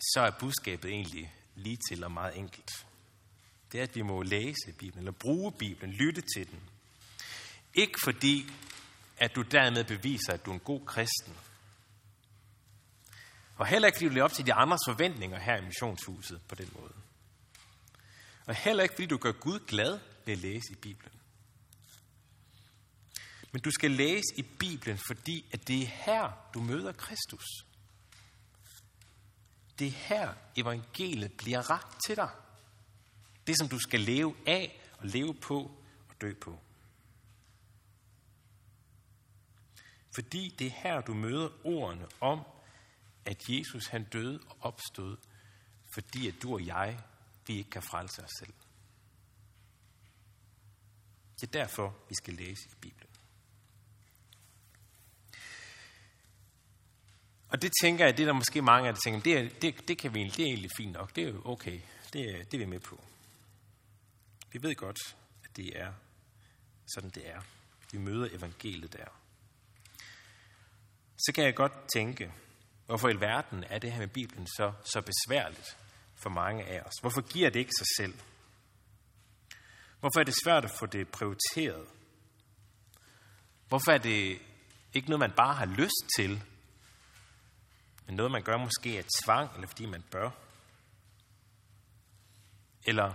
så 0.00 0.20
er 0.20 0.30
budskabet 0.40 0.90
egentlig 0.90 1.34
lige 1.54 1.78
til 1.88 2.04
og 2.04 2.12
meget 2.12 2.38
enkelt. 2.38 2.86
Det 3.72 3.80
er, 3.80 3.84
at 3.84 3.96
vi 3.96 4.02
må 4.02 4.22
læse 4.22 4.72
Bibelen, 4.78 4.98
eller 4.98 5.12
bruge 5.12 5.52
Bibelen, 5.52 5.92
lytte 5.92 6.22
til 6.34 6.50
den. 6.50 6.60
Ikke 7.74 7.98
fordi, 8.04 8.52
at 9.16 9.34
du 9.34 9.42
dermed 9.42 9.84
beviser, 9.84 10.32
at 10.32 10.44
du 10.44 10.50
er 10.50 10.54
en 10.54 10.60
god 10.60 10.86
kristen. 10.86 11.36
Og 13.56 13.66
heller 13.66 13.88
ikke 13.88 13.98
fordi 13.98 14.14
du 14.14 14.20
op 14.22 14.32
til 14.32 14.46
de 14.46 14.52
andres 14.52 14.80
forventninger 14.86 15.38
her 15.38 15.56
i 15.56 15.64
missionshuset 15.64 16.40
på 16.48 16.54
den 16.54 16.70
måde. 16.80 16.94
Og 18.46 18.54
heller 18.54 18.82
ikke 18.82 18.94
fordi 18.94 19.06
du 19.06 19.16
gør 19.16 19.32
Gud 19.32 19.60
glad 19.66 19.98
ved 20.24 20.34
at 20.34 20.38
læse 20.38 20.72
i 20.72 20.74
Bibelen. 20.74 21.12
Men 23.52 23.62
du 23.62 23.70
skal 23.70 23.90
læse 23.90 24.34
i 24.36 24.42
Bibelen, 24.42 24.98
fordi 24.98 25.44
at 25.52 25.68
det 25.68 25.82
er 25.82 25.86
her, 25.86 26.50
du 26.54 26.60
møder 26.60 26.92
Kristus. 26.92 27.46
Det 29.80 29.88
er 29.88 29.92
her, 29.92 30.34
evangeliet 30.56 31.32
bliver 31.32 31.70
ragt 31.70 31.96
til 32.06 32.16
dig. 32.16 32.30
Det, 33.46 33.58
som 33.58 33.68
du 33.68 33.78
skal 33.78 34.00
leve 34.00 34.36
af 34.46 34.80
og 34.98 35.06
leve 35.06 35.34
på 35.34 35.58
og 36.08 36.20
dø 36.20 36.34
på. 36.34 36.60
Fordi 40.14 40.54
det 40.58 40.66
er 40.66 40.70
her, 40.70 41.00
du 41.00 41.14
møder 41.14 41.66
ordene 41.66 42.08
om, 42.20 42.40
at 43.24 43.48
Jesus 43.48 43.86
han 43.86 44.04
døde 44.04 44.40
og 44.48 44.56
opstod, 44.60 45.16
fordi 45.94 46.28
at 46.28 46.34
du 46.42 46.54
og 46.54 46.66
jeg, 46.66 47.00
vi 47.46 47.56
ikke 47.56 47.70
kan 47.70 47.82
frelse 47.82 48.24
os 48.24 48.30
selv. 48.38 48.54
Det 51.40 51.42
er 51.46 51.52
derfor, 51.60 51.96
vi 52.08 52.14
skal 52.14 52.34
læse 52.34 52.68
i 52.68 52.74
Bibelen. 52.80 53.09
Og 57.50 57.62
det 57.62 57.72
tænker 57.82 58.04
jeg, 58.04 58.16
det 58.16 58.22
er 58.22 58.26
der 58.26 58.32
måske 58.32 58.62
mange 58.62 58.88
af 58.88 58.94
der 58.94 59.00
tænker, 59.00 59.20
det, 59.20 59.38
er, 59.38 59.48
det, 59.62 59.88
det, 59.88 59.98
kan 59.98 60.14
vi, 60.14 60.24
det 60.24 60.40
er 60.40 60.46
egentlig 60.46 60.70
fint 60.76 60.92
nok, 60.92 61.16
det 61.16 61.24
er 61.24 61.28
jo 61.28 61.42
okay, 61.44 61.80
det, 62.12 62.30
er, 62.30 62.44
det 62.44 62.54
er 62.54 62.58
vi 62.58 62.64
med 62.64 62.80
på. 62.80 63.04
Vi 64.52 64.62
ved 64.62 64.74
godt, 64.74 65.16
at 65.44 65.56
det 65.56 65.80
er 65.80 65.92
sådan, 66.94 67.10
det 67.10 67.28
er. 67.28 67.40
Vi 67.92 67.98
møder 67.98 68.28
evangeliet 68.32 68.92
der. 68.92 69.06
Så 71.18 71.32
kan 71.34 71.44
jeg 71.44 71.54
godt 71.54 71.72
tænke, 71.94 72.32
hvorfor 72.86 73.08
i 73.08 73.20
verden 73.20 73.64
er 73.68 73.78
det 73.78 73.92
her 73.92 73.98
med 73.98 74.08
Bibelen 74.08 74.46
så, 74.46 74.72
så 74.84 75.02
besværligt 75.02 75.76
for 76.14 76.30
mange 76.30 76.64
af 76.64 76.80
os? 76.80 76.92
Hvorfor 77.00 77.20
giver 77.32 77.50
det 77.50 77.60
ikke 77.60 77.72
sig 77.78 77.86
selv? 77.96 78.14
Hvorfor 80.00 80.20
er 80.20 80.24
det 80.24 80.34
svært 80.44 80.64
at 80.64 80.70
få 80.70 80.86
det 80.86 81.08
prioriteret? 81.08 81.86
Hvorfor 83.68 83.92
er 83.92 83.98
det 83.98 84.40
ikke 84.94 85.08
noget, 85.08 85.20
man 85.20 85.32
bare 85.36 85.54
har 85.54 85.66
lyst 85.66 86.08
til, 86.16 86.42
men 88.06 88.16
noget, 88.16 88.32
man 88.32 88.42
gør 88.42 88.56
måske 88.56 88.98
af 88.98 89.04
tvang, 89.24 89.54
eller 89.54 89.68
fordi 89.68 89.86
man 89.86 90.02
bør? 90.02 90.30
Eller 92.84 93.14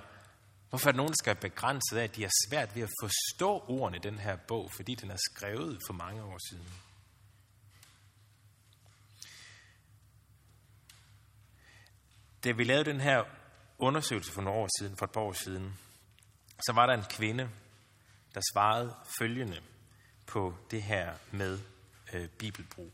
hvorfor 0.69 0.88
er 0.88 0.91
der 0.91 0.98
nogen, 0.98 1.12
der 1.12 1.17
skal 1.19 1.36
være 1.36 1.50
begrænset 1.50 1.98
af, 1.98 2.04
at 2.04 2.15
de 2.15 2.21
har 2.21 2.32
svært 2.50 2.76
ved 2.76 2.84
at 2.84 2.91
forstå 3.02 3.65
ordene 3.67 3.98
i 3.98 4.00
den 4.00 4.19
her 4.19 4.36
bog, 4.36 4.71
fordi 4.76 4.95
den 4.95 5.12
er 5.12 5.17
skrevet 5.17 5.80
for 5.88 5.93
mange 5.93 6.24
år 6.24 6.38
siden? 6.50 6.74
Da 12.43 12.52
vi 12.52 12.63
lavede 12.63 12.86
den 12.86 13.00
her 13.00 13.24
undersøgelse 13.78 14.32
for 14.32 14.41
nogle 14.41 14.60
år 14.60 14.69
siden, 14.80 14.98
for 14.98 15.06
et 15.06 15.12
par 15.12 15.21
år 15.21 15.34
siden, 15.34 15.78
så 16.65 16.74
var 16.74 16.86
der 16.86 16.93
en 16.93 17.06
kvinde, 17.10 17.50
der 18.34 18.41
svarede 18.54 18.95
følgende 19.19 19.62
på 20.28 20.56
det 20.71 20.84
her 20.84 21.13
med 21.32 21.60
øh, 22.13 22.30
bibelbrug. 22.30 22.91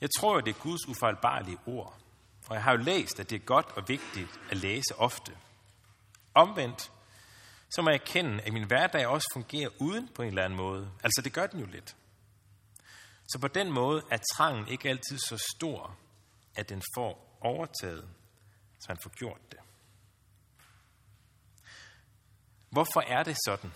Jeg 0.00 0.08
tror, 0.18 0.40
det 0.40 0.56
er 0.56 0.60
Guds 0.62 0.88
ufejlbarlige 0.88 1.58
ord, 1.66 1.98
og 2.46 2.54
jeg 2.54 2.62
har 2.62 2.72
jo 2.72 2.78
læst, 2.78 3.20
at 3.20 3.30
det 3.30 3.36
er 3.36 3.44
godt 3.44 3.66
og 3.66 3.88
vigtigt 3.88 4.40
at 4.50 4.56
læse 4.56 4.94
ofte. 4.96 5.36
Omvendt, 6.34 6.92
så 7.70 7.82
må 7.82 7.90
jeg 7.90 8.00
erkende, 8.00 8.42
at 8.42 8.52
min 8.52 8.64
hverdag 8.66 9.06
også 9.06 9.30
fungerer 9.32 9.70
uden 9.78 10.08
på 10.14 10.22
en 10.22 10.28
eller 10.28 10.44
anden 10.44 10.56
måde. 10.56 10.90
Altså, 11.02 11.22
det 11.24 11.32
gør 11.32 11.46
den 11.46 11.60
jo 11.60 11.66
lidt. 11.66 11.96
Så 13.28 13.38
på 13.38 13.48
den 13.48 13.72
måde 13.72 14.02
er 14.10 14.18
trangen 14.36 14.68
ikke 14.68 14.88
altid 14.88 15.18
så 15.18 15.44
stor, 15.56 15.96
at 16.54 16.68
den 16.68 16.82
får 16.94 17.38
overtaget, 17.40 18.08
så 18.80 18.86
han 18.88 18.98
får 19.02 19.10
gjort 19.10 19.40
det. 19.50 19.58
Hvorfor 22.70 23.00
er 23.00 23.22
det 23.22 23.36
sådan? 23.46 23.72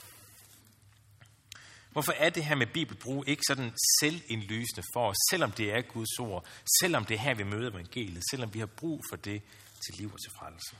Hvorfor 1.92 2.12
er 2.12 2.30
det 2.30 2.44
her 2.44 2.54
med 2.54 2.66
bibelbrug 2.66 3.28
ikke 3.28 3.42
sådan 3.46 3.72
selvindlysende 4.00 4.82
for 4.94 5.08
os, 5.08 5.16
selvom 5.30 5.52
det 5.52 5.72
er 5.72 5.80
Guds 5.80 6.18
ord, 6.18 6.46
selvom 6.80 7.04
det 7.04 7.14
er 7.14 7.18
her, 7.18 7.34
vi 7.34 7.42
møder 7.42 7.70
evangeliet, 7.70 8.22
selvom 8.30 8.54
vi 8.54 8.58
har 8.58 8.66
brug 8.66 9.02
for 9.10 9.16
det 9.16 9.42
til 9.86 9.94
liv 9.98 10.12
og 10.12 10.20
til 10.20 10.32
frelse? 10.38 10.76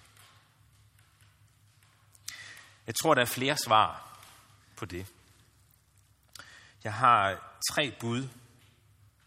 Jeg 2.87 2.94
tror, 2.94 3.14
der 3.14 3.22
er 3.22 3.27
flere 3.27 3.57
svar 3.57 4.18
på 4.77 4.85
det. 4.85 5.07
Jeg 6.85 6.94
har 6.94 7.53
tre 7.72 7.94
bud 8.01 8.29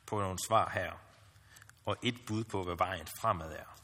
på 0.05 0.21
nogle 0.21 0.37
svar 0.47 0.69
her, 0.69 0.91
og 1.85 1.97
et 2.03 2.15
bud 2.27 2.43
på, 2.43 2.63
hvad 2.63 2.75
vejen 2.77 3.07
fremad 3.21 3.51
er. 3.51 3.74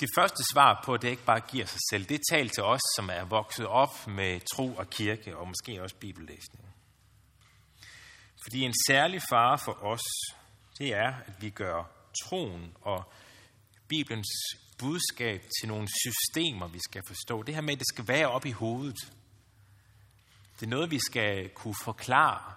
Det 0.00 0.08
første 0.18 0.42
svar 0.52 0.82
på, 0.84 0.94
at 0.94 1.02
det 1.02 1.08
ikke 1.08 1.24
bare 1.24 1.40
giver 1.40 1.66
sig 1.66 1.80
selv, 1.90 2.04
det 2.04 2.20
er 2.32 2.48
til 2.48 2.62
os, 2.62 2.80
som 2.96 3.10
er 3.10 3.24
vokset 3.24 3.66
op 3.66 4.06
med 4.06 4.40
tro 4.54 4.74
og 4.74 4.90
kirke, 4.90 5.36
og 5.36 5.48
måske 5.48 5.82
også 5.82 5.96
bibellæsning. 5.96 6.74
Fordi 8.44 8.60
en 8.60 8.74
særlig 8.86 9.22
fare 9.30 9.58
for 9.58 9.84
os, 9.84 10.02
det 10.78 10.94
er, 10.94 11.14
at 11.26 11.42
vi 11.42 11.50
gør 11.50 11.84
troen 12.24 12.76
og 12.80 13.12
Bibelens 13.88 14.28
budskab 14.78 15.42
til 15.60 15.68
nogle 15.68 15.88
systemer, 15.88 16.68
vi 16.68 16.78
skal 16.78 17.02
forstå. 17.06 17.42
Det 17.42 17.54
her 17.54 17.62
med, 17.62 17.72
at 17.72 17.78
det 17.78 17.88
skal 17.88 18.08
være 18.08 18.28
op 18.28 18.46
i 18.46 18.50
hovedet. 18.50 19.12
Det 20.60 20.66
er 20.66 20.70
noget, 20.70 20.90
vi 20.90 20.98
skal 20.98 21.48
kunne 21.48 21.74
forklare. 21.84 22.52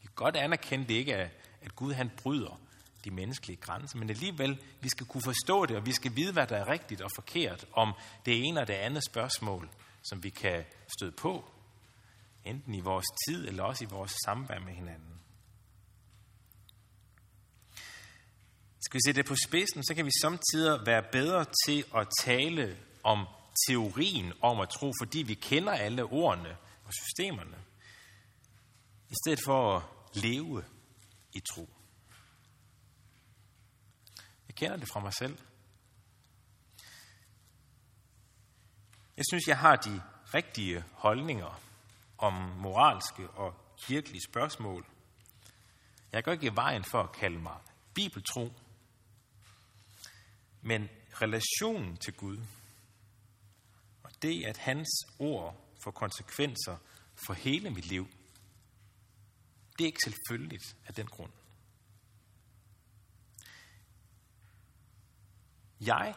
Vi 0.00 0.06
kan 0.06 0.14
godt 0.14 0.36
anerkende 0.36 0.88
det 0.88 0.94
ikke, 0.94 1.14
at 1.62 1.76
Gud 1.76 1.92
han 1.92 2.10
bryder 2.22 2.60
de 3.04 3.10
menneskelige 3.10 3.56
grænser, 3.56 3.98
men 3.98 4.10
alligevel, 4.10 4.62
vi 4.80 4.88
skal 4.88 5.06
kunne 5.06 5.22
forstå 5.22 5.66
det, 5.66 5.76
og 5.76 5.86
vi 5.86 5.92
skal 5.92 6.16
vide, 6.16 6.32
hvad 6.32 6.46
der 6.46 6.56
er 6.56 6.68
rigtigt 6.68 7.00
og 7.00 7.10
forkert, 7.14 7.66
om 7.72 7.92
det 8.26 8.48
ene 8.48 8.60
og 8.60 8.66
det 8.66 8.74
andet 8.74 9.04
spørgsmål, 9.04 9.70
som 10.02 10.22
vi 10.22 10.30
kan 10.30 10.64
støde 10.98 11.12
på 11.12 11.44
enten 12.44 12.74
i 12.74 12.80
vores 12.80 13.06
tid 13.26 13.48
eller 13.48 13.62
også 13.62 13.84
i 13.84 13.86
vores 13.90 14.12
samvær 14.24 14.58
med 14.58 14.72
hinanden. 14.72 15.20
Skal 18.80 18.98
vi 18.98 19.00
se 19.06 19.12
det 19.12 19.26
på 19.26 19.36
spidsen, 19.48 19.84
så 19.84 19.94
kan 19.94 20.04
vi 20.04 20.10
samtidig 20.22 20.86
være 20.86 21.02
bedre 21.12 21.46
til 21.66 21.84
at 21.96 22.08
tale 22.20 22.76
om 23.02 23.26
teorien 23.68 24.32
om 24.42 24.60
at 24.60 24.68
tro, 24.68 24.92
fordi 25.02 25.22
vi 25.22 25.34
kender 25.34 25.72
alle 25.72 26.04
ordene 26.04 26.56
og 26.84 26.92
systemerne, 26.92 27.56
i 29.10 29.14
stedet 29.24 29.40
for 29.44 29.76
at 29.76 29.82
leve 30.14 30.64
i 31.34 31.40
tro. 31.40 31.73
Jeg 34.54 34.58
kender 34.58 34.76
det 34.76 34.88
fra 34.88 35.00
mig 35.00 35.14
selv. 35.14 35.38
Jeg 39.16 39.24
synes, 39.30 39.48
jeg 39.48 39.58
har 39.58 39.76
de 39.76 40.02
rigtige 40.34 40.84
holdninger 40.92 41.60
om 42.18 42.32
moralske 42.32 43.30
og 43.30 43.54
kirkelige 43.86 44.22
spørgsmål. 44.28 44.86
Jeg 46.12 46.24
går 46.24 46.32
ikke 46.32 46.46
i 46.46 46.56
vejen 46.56 46.84
for 46.84 47.02
at 47.02 47.12
kalde 47.12 47.38
mig 47.38 47.56
bibeltro, 47.94 48.52
men 50.62 50.88
relationen 51.12 51.96
til 51.96 52.14
Gud, 52.14 52.38
og 54.02 54.10
det, 54.22 54.44
at 54.44 54.58
hans 54.58 54.88
ord 55.18 55.56
får 55.84 55.90
konsekvenser 55.90 56.76
for 57.26 57.32
hele 57.32 57.70
mit 57.70 57.86
liv, 57.86 58.08
det 59.78 59.84
er 59.84 59.86
ikke 59.86 60.04
selvfølgeligt 60.04 60.76
af 60.86 60.94
den 60.94 61.06
grund. 61.06 61.32
Jeg 65.86 66.14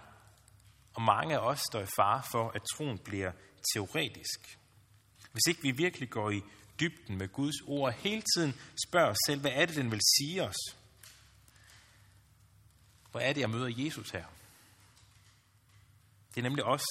og 0.93 1.01
mange 1.01 1.36
af 1.36 1.39
os 1.39 1.60
står 1.71 1.82
i 1.82 1.86
fare 1.95 2.23
for, 2.32 2.49
at 2.49 2.62
troen 2.75 2.99
bliver 2.99 3.32
teoretisk. 3.73 4.60
Hvis 5.32 5.47
ikke 5.49 5.62
vi 5.62 5.71
virkelig 5.71 6.10
går 6.10 6.30
i 6.30 6.41
dybden 6.80 7.17
med 7.17 7.27
Guds 7.27 7.62
ord, 7.67 7.93
hele 7.93 8.23
tiden 8.36 8.56
spørger 8.88 9.10
os 9.10 9.17
selv, 9.27 9.41
hvad 9.41 9.51
er 9.51 9.65
det, 9.65 9.75
den 9.75 9.91
vil 9.91 10.01
sige 10.17 10.43
os? 10.43 10.56
Hvor 13.12 13.19
er 13.19 13.34
det, 13.34 13.41
jeg 13.41 13.49
møder 13.49 13.84
Jesus 13.86 14.10
her? 14.10 14.25
Det 16.30 16.38
er 16.38 16.41
nemlig 16.41 16.65
os, 16.65 16.86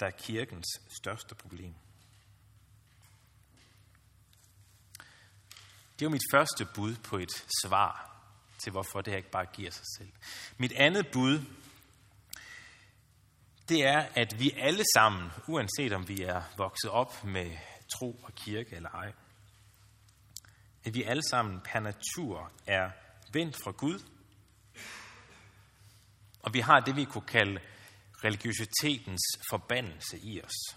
der 0.00 0.06
er 0.06 0.10
kirkens 0.10 0.66
største 1.00 1.34
problem. 1.34 1.74
Det 5.98 6.04
er 6.04 6.08
mit 6.08 6.22
første 6.32 6.66
bud 6.74 6.96
på 6.96 7.16
et 7.18 7.46
svar 7.62 8.20
til, 8.58 8.72
hvorfor 8.72 9.00
det 9.00 9.12
her 9.12 9.18
ikke 9.18 9.30
bare 9.30 9.46
giver 9.46 9.70
sig 9.70 9.84
selv. 9.98 10.12
Mit 10.58 10.72
andet 10.72 11.06
bud, 11.12 11.40
det 13.68 13.86
er, 13.86 14.06
at 14.14 14.40
vi 14.40 14.50
alle 14.58 14.84
sammen, 14.94 15.30
uanset 15.48 15.92
om 15.92 16.08
vi 16.08 16.22
er 16.22 16.42
vokset 16.56 16.90
op 16.90 17.24
med 17.24 17.56
tro 17.98 18.20
og 18.22 18.34
kirke 18.34 18.76
eller 18.76 18.90
ej, 18.90 19.12
at 20.84 20.94
vi 20.94 21.02
alle 21.02 21.22
sammen 21.30 21.60
per 21.60 21.80
natur 21.80 22.52
er 22.66 22.90
vendt 23.32 23.56
fra 23.64 23.70
Gud, 23.70 24.00
og 26.42 26.54
vi 26.54 26.60
har 26.60 26.80
det, 26.80 26.96
vi 26.96 27.04
kunne 27.04 27.26
kalde 27.26 27.60
religiøsitetens 28.24 29.22
forbandelse 29.50 30.18
i 30.18 30.40
os. 30.42 30.76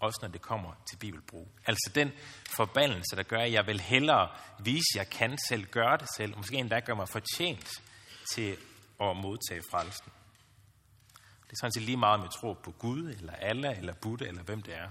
Også 0.00 0.18
når 0.22 0.28
det 0.28 0.42
kommer 0.42 0.72
til 0.90 0.96
bibelbrug. 0.96 1.48
Altså 1.66 1.92
den 1.94 2.12
forbandelse, 2.50 3.16
der 3.16 3.22
gør, 3.22 3.38
at 3.38 3.52
jeg 3.52 3.66
vil 3.66 3.80
hellere 3.80 4.28
vise, 4.58 4.84
at 4.94 4.96
jeg 4.96 5.10
kan 5.10 5.38
selv 5.48 5.66
gøre 5.66 5.96
det 5.96 6.08
selv, 6.16 6.32
og 6.32 6.38
måske 6.38 6.56
endda 6.56 6.80
gør 6.80 6.94
mig 6.94 7.08
fortjent 7.08 7.70
til 8.34 8.56
at 9.00 9.16
modtage 9.16 9.62
frelsen. 9.70 10.12
Det 11.48 11.52
er 11.52 11.56
sådan 11.60 11.72
set 11.72 11.82
lige 11.82 11.96
meget 11.96 12.14
om 12.14 12.22
jeg 12.22 12.30
tror 12.30 12.54
på 12.54 12.72
Gud, 12.72 13.10
eller 13.10 13.32
Allah, 13.32 13.78
eller 13.78 13.94
Buddha, 13.94 14.28
eller 14.28 14.42
hvem 14.42 14.62
det 14.62 14.74
er. 14.74 14.90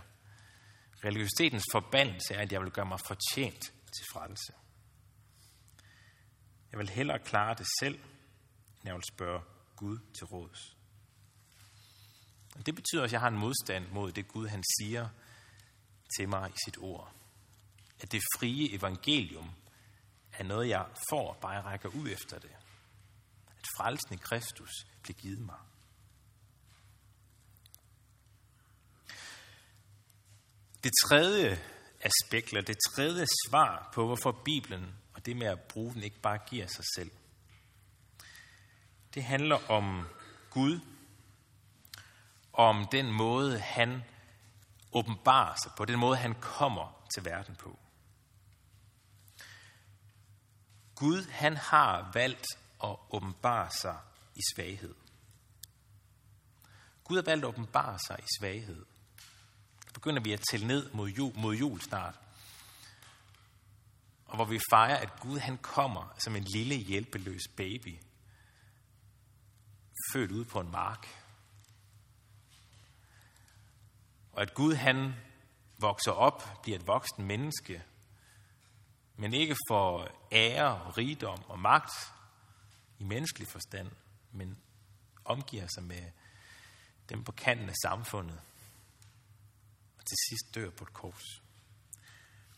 Religiøsitetens 1.03 1.63
forbandelse 1.71 2.33
er, 2.33 2.41
at 2.41 2.51
jeg 2.51 2.61
vil 2.61 2.71
gøre 2.71 2.85
mig 2.85 2.99
fortjent 3.07 3.61
til 3.61 4.05
frelse. 4.13 4.53
Jeg 6.71 6.79
vil 6.79 6.89
hellere 6.89 7.19
klare 7.19 7.55
det 7.55 7.67
selv, 7.79 7.95
end 7.95 8.83
jeg 8.83 8.95
vil 8.95 9.03
spørge 9.13 9.41
Gud 9.75 9.97
til 10.17 10.25
råds. 10.25 10.77
Og 12.55 12.65
det 12.65 12.75
betyder 12.75 13.01
også, 13.01 13.09
at 13.09 13.13
jeg 13.13 13.21
har 13.21 13.27
en 13.27 13.37
modstand 13.37 13.87
mod 13.91 14.11
det 14.11 14.27
Gud, 14.27 14.47
han 14.47 14.63
siger 14.79 15.09
til 16.17 16.29
mig 16.29 16.49
i 16.49 16.57
sit 16.65 16.77
ord. 16.77 17.13
At 17.99 18.11
det 18.11 18.21
frie 18.37 18.73
evangelium 18.73 19.51
er 20.33 20.43
noget, 20.43 20.69
jeg 20.69 20.85
får, 21.09 21.37
bare 21.41 21.51
jeg 21.51 21.65
rækker 21.65 21.89
ud 21.89 22.09
efter 22.09 22.39
det. 22.39 22.51
At 23.59 23.65
frelsen 23.77 24.13
i 24.13 24.17
Kristus 24.17 24.71
bliver 25.01 25.17
givet 25.17 25.39
mig. 25.39 25.57
Det 30.87 30.95
tredje 31.09 31.59
aspekt, 32.01 32.47
eller 32.47 32.61
det 32.61 32.77
tredje 32.95 33.25
svar 33.47 33.89
på, 33.93 34.05
hvorfor 34.05 34.31
Bibelen 34.31 34.95
og 35.13 35.25
det 35.25 35.37
med 35.37 35.47
at 35.47 35.61
bruge 35.61 35.93
den 35.93 36.03
ikke 36.03 36.19
bare 36.19 36.37
giver 36.49 36.67
sig 36.67 36.85
selv, 36.95 37.11
det 39.13 39.23
handler 39.23 39.71
om 39.71 40.07
Gud, 40.49 40.79
om 42.53 42.87
den 42.91 43.11
måde, 43.11 43.59
han 43.59 44.03
åbenbarer 44.91 45.55
sig 45.63 45.71
på, 45.77 45.85
den 45.85 45.99
måde, 45.99 46.17
han 46.17 46.35
kommer 46.35 47.07
til 47.15 47.25
verden 47.25 47.55
på. 47.55 47.79
Gud, 50.95 51.29
han 51.29 51.57
har 51.57 52.11
valgt 52.13 52.45
at 52.83 52.95
åbenbare 53.09 53.71
sig 53.71 53.97
i 54.35 54.41
svaghed. 54.55 54.95
Gud 57.03 57.17
har 57.17 57.23
valgt 57.23 57.45
at 57.45 57.49
åbenbare 57.49 57.99
sig 58.07 58.19
i 58.19 58.27
svaghed. 58.39 58.85
Begynder 59.97 60.21
vi 60.21 60.33
at 60.33 60.43
tælle 60.51 60.67
ned 60.67 60.91
mod 60.91 61.09
jul, 61.09 61.31
mod 61.35 61.55
jul 61.55 61.81
snart. 61.81 62.19
Og 64.25 64.35
hvor 64.35 64.45
vi 64.45 64.59
fejrer, 64.69 64.97
at 64.97 65.19
Gud 65.19 65.39
han 65.39 65.57
kommer 65.57 66.15
som 66.19 66.35
en 66.35 66.43
lille 66.43 66.75
hjælpeløs 66.75 67.41
baby, 67.55 67.99
født 70.13 70.31
ude 70.31 70.45
på 70.45 70.59
en 70.59 70.71
mark. 70.71 71.07
Og 74.31 74.41
at 74.41 74.53
Gud 74.53 74.73
han 74.73 75.13
vokser 75.79 76.11
op, 76.11 76.61
bliver 76.63 76.79
et 76.79 76.87
voksen 76.87 77.25
menneske, 77.25 77.83
men 79.15 79.33
ikke 79.33 79.55
for 79.69 80.11
ære, 80.31 80.91
rigdom 80.91 81.43
og 81.47 81.59
magt 81.59 81.91
i 82.99 83.03
menneskelig 83.03 83.47
forstand, 83.47 83.91
men 84.31 84.57
omgiver 85.25 85.67
sig 85.67 85.83
med 85.83 86.11
dem 87.09 87.23
på 87.23 87.31
kanten 87.31 87.69
af 87.69 87.75
samfundet, 87.83 88.41
til 90.09 90.17
sidst 90.29 90.55
dør 90.55 90.69
på 90.69 90.83
et 90.83 90.93
kors. 90.93 91.41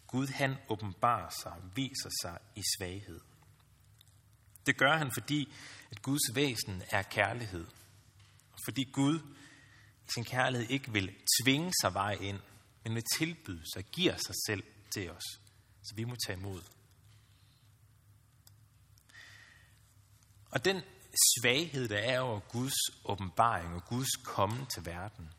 Gud 0.08 0.28
han 0.28 0.56
åbenbarer 0.70 1.30
sig, 1.42 1.56
viser 1.76 2.10
sig 2.22 2.40
i 2.56 2.62
svaghed. 2.78 3.20
Det 4.66 4.78
gør 4.78 4.98
han, 4.98 5.12
fordi 5.14 5.54
at 5.92 6.02
Guds 6.02 6.36
væsen 6.36 6.84
er 6.92 7.02
kærlighed. 7.02 7.66
Og 8.52 8.60
fordi 8.66 8.84
Gud 8.84 9.20
i 10.08 10.12
sin 10.14 10.26
kærlighed 10.26 10.70
ikke 10.70 10.92
vil 10.92 11.16
tvinge 11.42 11.74
sig 11.82 11.94
vej 11.94 12.12
ind, 12.12 12.40
men 12.84 12.96
vil 12.96 13.04
tilbyde 13.18 13.64
sig, 13.74 13.86
giver 13.86 14.16
sig 14.16 14.36
selv 14.48 14.64
til 14.92 15.12
os, 15.12 15.24
så 15.84 15.96
vi 15.96 16.04
må 16.04 16.16
tage 16.28 16.40
imod. 16.40 16.62
Og 20.52 20.66
den 20.66 20.82
svaghed, 21.40 21.88
der 21.88 21.98
er 21.98 22.20
over 22.20 22.40
Guds 22.40 22.80
åbenbaring 23.06 23.76
og 23.76 23.86
Guds 23.86 24.16
komme 24.24 24.66
til 24.66 24.86
verden, 24.86 25.34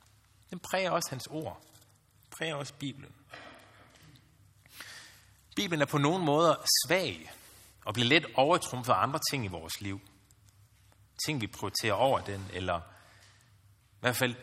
den 0.50 0.58
præger 0.58 0.90
også 0.90 1.10
hans 1.10 1.26
ord, 1.26 1.69
præger 2.40 2.54
også 2.54 2.74
Bibelen. 2.74 3.14
Bibelen 5.56 5.82
er 5.82 5.86
på 5.86 5.98
nogle 5.98 6.24
måder 6.24 6.54
svag 6.86 7.32
og 7.84 7.94
bliver 7.94 8.08
let 8.08 8.26
overtrumfet 8.34 8.92
af 8.92 9.02
andre 9.02 9.20
ting 9.30 9.44
i 9.44 9.48
vores 9.48 9.80
liv. 9.80 10.00
Ting, 11.26 11.40
vi 11.40 11.46
prioriterer 11.46 11.92
over 11.92 12.20
den, 12.20 12.46
eller 12.52 12.80
i 13.90 14.00
hvert 14.00 14.16
fald, 14.16 14.34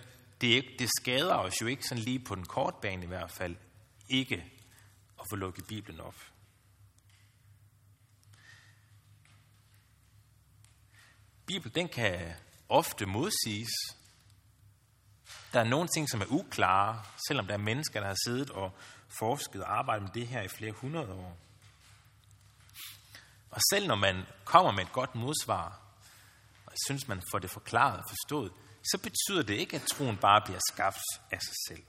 det, 0.41 0.65
det 0.79 0.89
skader 0.99 1.35
os 1.35 1.61
jo 1.61 1.67
ikke 1.67 1.87
sådan 1.87 2.03
lige 2.03 2.19
på 2.19 2.35
den 2.35 2.45
korte 2.45 2.77
bane 2.81 3.03
i 3.03 3.07
hvert 3.07 3.31
fald, 3.31 3.55
ikke 4.09 4.35
at 5.19 5.25
få 5.31 5.35
lukket 5.35 5.67
Bibelen 5.67 5.99
op. 5.99 6.15
Bibelen, 11.45 11.75
den 11.75 11.89
kan 11.89 12.33
ofte 12.69 13.05
modsiges. 13.05 13.96
Der 15.53 15.59
er 15.59 15.63
nogle 15.63 15.87
ting, 15.87 16.09
som 16.09 16.21
er 16.21 16.25
uklare, 16.29 17.03
selvom 17.27 17.47
der 17.47 17.53
er 17.53 17.57
mennesker, 17.57 17.99
der 17.99 18.07
har 18.07 18.17
siddet 18.25 18.49
og 18.49 18.71
forsket 19.19 19.63
og 19.63 19.77
arbejdet 19.77 20.03
med 20.03 20.11
det 20.11 20.27
her 20.27 20.41
i 20.41 20.47
flere 20.47 20.71
hundrede 20.71 21.13
år. 21.13 21.37
Og 23.51 23.61
selv 23.71 23.87
når 23.87 23.95
man 23.95 24.25
kommer 24.45 24.71
med 24.71 24.83
et 24.83 24.91
godt 24.91 25.15
modsvar, 25.15 25.79
og 26.65 26.73
synes, 26.85 27.07
man 27.07 27.21
får 27.31 27.39
det 27.39 27.51
forklaret 27.51 27.97
og 27.97 28.03
forstået, 28.09 28.51
så 28.83 28.97
betyder 28.97 29.43
det 29.43 29.53
ikke, 29.53 29.75
at 29.75 29.81
troen 29.81 30.17
bare 30.17 30.41
bliver 30.45 30.59
skabt 30.71 31.01
af 31.31 31.41
sig 31.41 31.55
selv. 31.67 31.83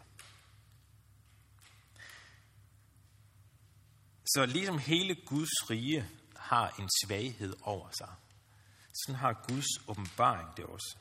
Så 4.26 4.46
ligesom 4.46 4.78
hele 4.78 5.14
Guds 5.14 5.70
rige 5.70 6.08
har 6.36 6.74
en 6.78 6.88
svaghed 7.04 7.54
over 7.62 7.88
sig, 7.98 8.14
sådan 8.94 9.20
har 9.20 9.44
Guds 9.48 9.88
åbenbaring 9.88 10.56
det 10.56 10.64
også. 10.64 10.96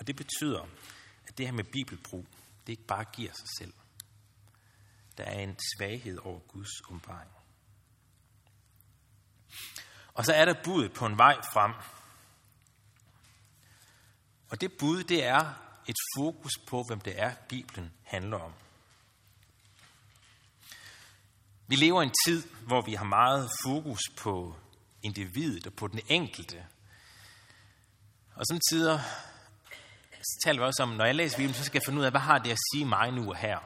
Og 0.00 0.06
det 0.06 0.16
betyder, 0.16 0.66
at 1.26 1.38
det 1.38 1.46
her 1.46 1.52
med 1.52 1.64
bibelbrug, 1.64 2.26
det 2.66 2.72
ikke 2.72 2.86
bare 2.86 3.04
giver 3.04 3.32
sig 3.32 3.48
selv. 3.58 3.72
der 5.18 5.24
er 5.24 5.38
en 5.38 5.58
svaghed 5.58 6.18
over 6.18 6.40
Guds 6.40 6.80
åbenbaring. 6.88 7.30
Og 10.14 10.24
så 10.24 10.32
er 10.32 10.44
der 10.44 10.62
budet 10.64 10.92
på 10.92 11.06
en 11.06 11.18
vej 11.18 11.36
frem. 11.52 11.74
Og 14.48 14.60
det 14.60 14.72
bud, 14.78 15.04
det 15.04 15.24
er 15.24 15.54
et 15.86 15.96
fokus 16.18 16.52
på, 16.66 16.82
hvem 16.82 17.00
det 17.00 17.20
er, 17.20 17.34
Bibelen 17.48 17.92
handler 18.02 18.38
om. 18.38 18.52
Vi 21.66 21.76
lever 21.76 22.02
i 22.02 22.04
en 22.04 22.14
tid, 22.26 22.48
hvor 22.66 22.82
vi 22.82 22.94
har 22.94 23.04
meget 23.04 23.50
fokus 23.66 24.00
på 24.16 24.56
individet 25.02 25.66
og 25.66 25.74
på 25.74 25.86
den 25.86 26.00
enkelte. 26.08 26.66
Og 28.34 28.46
sådan 28.46 28.60
tider, 28.70 29.00
taler 30.44 30.60
vi 30.60 30.66
også 30.66 30.82
om, 30.82 30.88
når 30.88 31.04
jeg 31.04 31.14
læser 31.14 31.36
Bibelen, 31.36 31.54
så 31.54 31.64
skal 31.64 31.78
jeg 31.78 31.82
finde 31.86 32.00
ud 32.00 32.04
af, 32.04 32.10
hvad 32.10 32.20
har 32.20 32.38
det 32.38 32.50
at 32.50 32.58
sige 32.72 32.84
mig 32.84 33.12
nu 33.12 33.28
og 33.28 33.36
her. 33.36 33.58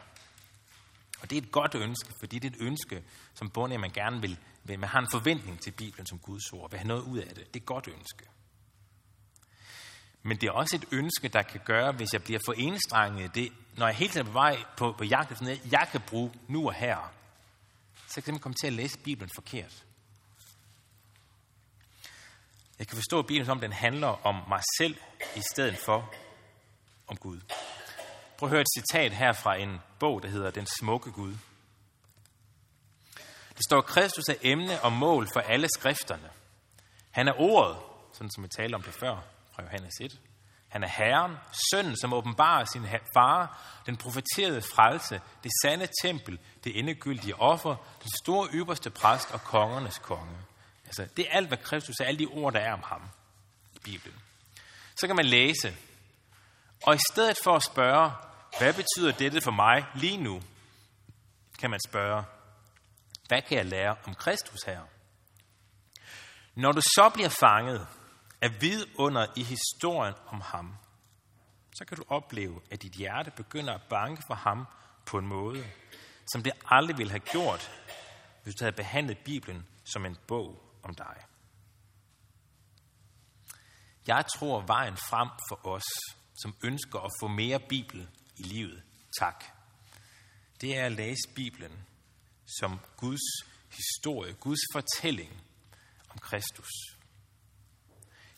Og 1.20 1.30
det 1.30 1.38
er 1.38 1.42
et 1.42 1.52
godt 1.52 1.74
ønske, 1.74 2.12
fordi 2.20 2.38
det 2.38 2.52
er 2.52 2.56
et 2.56 2.62
ønske, 2.62 3.04
som 3.34 3.50
bunder, 3.50 3.78
man 3.78 3.90
gerne 3.90 4.20
vil, 4.20 4.38
vil, 4.64 4.78
man 4.78 4.88
har 4.88 5.00
en 5.00 5.10
forventning 5.10 5.60
til 5.60 5.70
Bibelen 5.70 6.06
som 6.06 6.18
Guds 6.18 6.52
ord, 6.52 6.70
vil 6.70 6.78
have 6.78 6.88
noget 6.88 7.02
ud 7.02 7.18
af 7.18 7.28
det. 7.28 7.36
Det 7.36 7.56
er 7.56 7.56
et 7.56 7.66
godt 7.66 7.88
ønske. 7.88 8.24
Men 10.22 10.36
det 10.36 10.46
er 10.46 10.52
også 10.52 10.76
et 10.76 10.84
ønske, 10.92 11.28
der 11.28 11.42
kan 11.42 11.60
gøre, 11.64 11.92
hvis 11.92 12.12
jeg 12.12 12.22
bliver 12.22 12.40
for 12.44 12.52
enestrenget, 12.52 13.34
det, 13.34 13.52
når 13.76 13.86
jeg 13.86 13.96
hele 13.96 14.12
tiden 14.12 14.26
er 14.26 14.30
på 14.30 14.38
vej 14.38 14.64
på, 14.76 14.94
på 14.98 15.04
jagt 15.04 15.32
efter 15.32 15.44
noget, 15.44 15.72
jeg 15.72 15.88
kan 15.92 16.00
bruge 16.00 16.32
nu 16.48 16.66
og 16.66 16.74
her, 16.74 17.12
så 18.08 18.20
kan 18.20 18.34
jeg 18.34 18.40
komme 18.40 18.54
til 18.54 18.66
at 18.66 18.72
læse 18.72 18.98
Bibelen 18.98 19.30
forkert. 19.34 19.84
Jeg 22.78 22.86
kan 22.86 22.96
forstå 22.96 23.22
Bibelen 23.22 23.46
som, 23.46 23.60
den 23.60 23.72
handler 23.72 24.26
om 24.26 24.34
mig 24.48 24.62
selv, 24.78 24.96
i 25.36 25.42
stedet 25.52 25.78
for 25.78 26.14
om 27.06 27.16
Gud. 27.16 27.40
Prøv 28.38 28.46
at 28.46 28.50
høre 28.50 28.60
et 28.60 28.74
citat 28.78 29.12
her 29.12 29.32
fra 29.32 29.54
en 29.56 29.80
bog, 29.98 30.22
der 30.22 30.28
hedder 30.28 30.50
Den 30.50 30.66
smukke 30.66 31.12
Gud. 31.12 31.34
Det 33.56 33.64
står, 33.68 33.80
Kristus 33.80 34.24
er 34.28 34.34
emne 34.42 34.80
og 34.80 34.92
mål 34.92 35.28
for 35.32 35.40
alle 35.40 35.68
skrifterne. 35.74 36.30
Han 37.10 37.28
er 37.28 37.40
ordet, 37.40 37.76
sådan 38.12 38.30
som 38.30 38.42
vi 38.42 38.48
talte 38.48 38.74
om 38.74 38.82
det 38.82 38.94
før 38.94 39.16
fra 39.52 39.62
Johannes 39.62 39.94
1. 40.00 40.20
Han 40.68 40.82
er 40.82 40.88
Herren, 40.88 41.36
sønnen, 41.70 41.96
som 41.96 42.12
åbenbarer 42.12 42.64
sin 42.64 42.86
far, 43.14 43.62
den 43.86 43.96
profeterede 43.96 44.62
frelse, 44.62 45.20
det 45.42 45.50
sande 45.62 45.88
tempel, 46.02 46.38
det 46.64 46.78
endegyldige 46.78 47.36
offer, 47.36 47.76
den 48.02 48.10
store 48.24 48.48
ypperste 48.52 48.90
præst 48.90 49.30
og 49.30 49.40
kongernes 49.40 49.98
konge. 49.98 50.36
Altså, 50.86 51.06
det 51.16 51.26
er 51.28 51.36
alt, 51.36 51.48
hvad 51.48 51.58
Kristus 51.58 52.00
er, 52.00 52.04
alle 52.04 52.18
de 52.18 52.26
ord, 52.26 52.52
der 52.52 52.60
er 52.60 52.72
om 52.72 52.82
ham 52.82 53.02
i 53.74 53.78
Bibelen. 53.84 54.18
Så 54.96 55.06
kan 55.06 55.16
man 55.16 55.26
læse, 55.26 55.76
og 56.86 56.94
i 56.94 56.98
stedet 57.12 57.36
for 57.44 57.56
at 57.56 57.62
spørge, 57.62 58.10
hvad 58.58 58.74
betyder 58.74 59.12
dette 59.18 59.40
for 59.40 59.50
mig 59.50 59.86
lige 59.94 60.16
nu, 60.16 60.42
kan 61.58 61.70
man 61.70 61.80
spørge, 61.88 62.24
hvad 63.28 63.42
kan 63.42 63.58
jeg 63.58 63.66
lære 63.66 63.96
om 64.06 64.14
Kristus 64.14 64.62
her? 64.66 64.80
Når 66.54 66.72
du 66.72 66.80
så 66.80 67.10
bliver 67.14 67.28
fanget 67.28 67.86
af 68.40 68.60
vidunder 68.60 69.26
i 69.36 69.42
historien 69.42 70.14
om 70.26 70.40
ham, 70.40 70.76
så 71.74 71.84
kan 71.84 71.96
du 71.96 72.04
opleve, 72.08 72.60
at 72.70 72.82
dit 72.82 72.92
hjerte 72.92 73.30
begynder 73.30 73.74
at 73.74 73.82
banke 73.90 74.22
for 74.26 74.34
ham 74.34 74.66
på 75.06 75.18
en 75.18 75.26
måde, 75.26 75.64
som 76.32 76.42
det 76.42 76.52
aldrig 76.66 76.98
ville 76.98 77.10
have 77.10 77.20
gjort, 77.20 77.70
hvis 78.42 78.54
du 78.54 78.64
havde 78.64 78.76
behandlet 78.76 79.18
Bibelen 79.18 79.66
som 79.84 80.06
en 80.06 80.16
bog 80.28 80.62
om 80.82 80.94
dig. 80.94 81.16
Jeg 84.06 84.24
tror 84.26 84.60
vejen 84.60 84.96
frem 84.96 85.28
for 85.48 85.66
os, 85.66 85.84
som 86.34 86.56
ønsker 86.62 86.98
at 86.98 87.10
få 87.20 87.28
mere 87.28 87.60
Bibel 87.60 88.08
i 88.36 88.42
livet, 88.42 88.82
tak, 89.20 89.44
det 90.60 90.76
er 90.76 90.86
at 90.86 90.92
læse 90.92 91.28
Bibelen 91.34 91.84
som 92.60 92.80
Guds 92.96 93.44
historie, 93.70 94.32
Guds 94.32 94.60
fortælling 94.72 95.42
om 96.08 96.18
Kristus. 96.18 96.70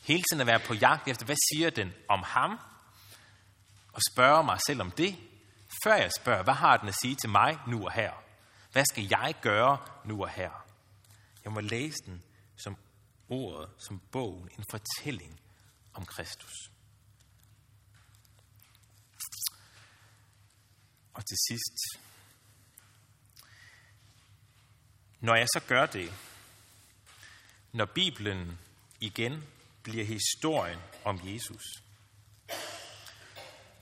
Hele 0.01 0.23
tiden 0.23 0.41
at 0.41 0.47
være 0.47 0.59
på 0.59 0.73
jagt 0.73 1.07
efter, 1.07 1.25
hvad 1.25 1.35
siger 1.53 1.69
den 1.69 1.93
om 2.09 2.23
ham? 2.23 2.59
Og 3.93 4.01
spørge 4.11 4.43
mig 4.43 4.59
selv 4.67 4.81
om 4.81 4.91
det, 4.91 5.15
før 5.83 5.95
jeg 5.95 6.11
spørger, 6.19 6.43
hvad 6.43 6.53
har 6.53 6.77
den 6.77 6.87
at 6.87 6.95
sige 7.01 7.15
til 7.15 7.29
mig 7.29 7.59
nu 7.67 7.85
og 7.85 7.91
her? 7.91 8.13
Hvad 8.71 8.85
skal 8.85 9.03
jeg 9.09 9.35
gøre 9.41 9.77
nu 10.05 10.23
og 10.23 10.29
her? 10.29 10.51
Jeg 11.43 11.51
må 11.51 11.59
læse 11.59 11.97
den 12.05 12.23
som 12.55 12.77
ordet, 13.29 13.69
som 13.77 14.01
bogen, 14.11 14.49
en 14.57 14.65
fortælling 14.69 15.39
om 15.93 16.05
Kristus. 16.05 16.53
Til 21.29 21.37
sidst, 21.47 22.07
når 25.19 25.35
jeg 25.35 25.47
så 25.53 25.59
gør 25.67 25.85
det, 25.85 26.13
når 27.71 27.85
Bibelen 27.85 28.59
igen 28.99 29.43
bliver 29.83 30.05
historien 30.05 30.79
om 31.03 31.19
Jesus, 31.23 31.63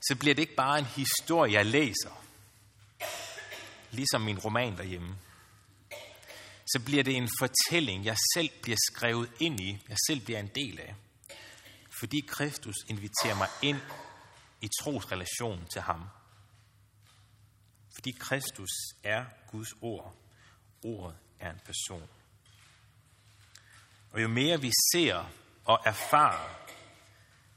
så 0.08 0.16
bliver 0.18 0.34
det 0.34 0.42
ikke 0.42 0.54
bare 0.54 0.78
en 0.78 0.84
historie, 0.84 1.52
jeg 1.52 1.66
læser, 1.66 2.24
ligesom 3.90 4.20
min 4.20 4.38
roman 4.38 4.76
derhjemme. 4.76 5.18
Så 6.66 6.82
bliver 6.84 7.02
det 7.02 7.16
en 7.16 7.28
fortælling, 7.38 8.04
jeg 8.04 8.16
selv 8.34 8.50
bliver 8.62 8.78
skrevet 8.92 9.30
ind 9.40 9.60
i, 9.60 9.84
jeg 9.88 9.96
selv 10.06 10.20
bliver 10.20 10.40
en 10.40 10.50
del 10.54 10.80
af. 10.80 10.94
Fordi 11.98 12.20
Kristus 12.28 12.74
inviterer 12.88 13.34
mig 13.34 13.48
ind 13.62 13.80
i 14.60 14.68
trosrelation 14.82 15.66
til 15.72 15.80
ham. 15.80 16.02
Fordi 17.96 18.10
Kristus 18.10 18.70
er 19.02 19.24
Guds 19.50 19.74
ord. 19.80 20.14
Ordet 20.84 21.16
er 21.40 21.50
en 21.50 21.60
person. 21.64 22.08
Og 24.10 24.22
jo 24.22 24.28
mere 24.28 24.60
vi 24.60 24.70
ser 24.92 25.30
og 25.64 25.82
erfarer, 25.84 26.66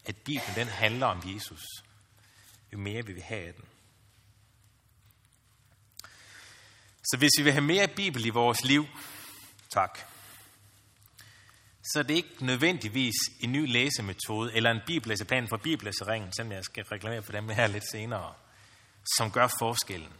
at 0.05 0.15
Bibelen 0.17 0.55
den 0.55 0.67
handler 0.67 1.05
om 1.05 1.21
Jesus, 1.25 1.61
jo 2.73 2.77
mere 2.77 3.05
vil 3.05 3.15
vi 3.15 3.21
have 3.21 3.47
af 3.47 3.53
den. 3.53 3.65
Så 7.03 7.17
hvis 7.17 7.31
vi 7.37 7.43
vil 7.43 7.51
have 7.51 7.65
mere 7.65 7.87
Bibel 7.87 8.25
i 8.25 8.29
vores 8.29 8.63
liv, 8.63 8.85
tak, 9.69 9.99
så 11.83 11.99
er 11.99 12.03
det 12.03 12.13
ikke 12.13 12.45
nødvendigvis 12.45 13.15
en 13.39 13.51
ny 13.51 13.71
læsemetode 13.71 14.55
eller 14.55 14.71
en 14.71 14.81
bibellæseplan 14.87 15.47
for 15.47 15.57
bibellæseringen, 15.57 16.33
selvom 16.33 16.51
jeg 16.51 16.63
skal 16.63 16.83
reklamere 16.83 17.23
for 17.23 17.31
dem 17.31 17.49
her 17.49 17.67
lidt 17.67 17.91
senere, 17.91 18.33
som 19.17 19.31
gør 19.31 19.47
forskellen. 19.59 20.13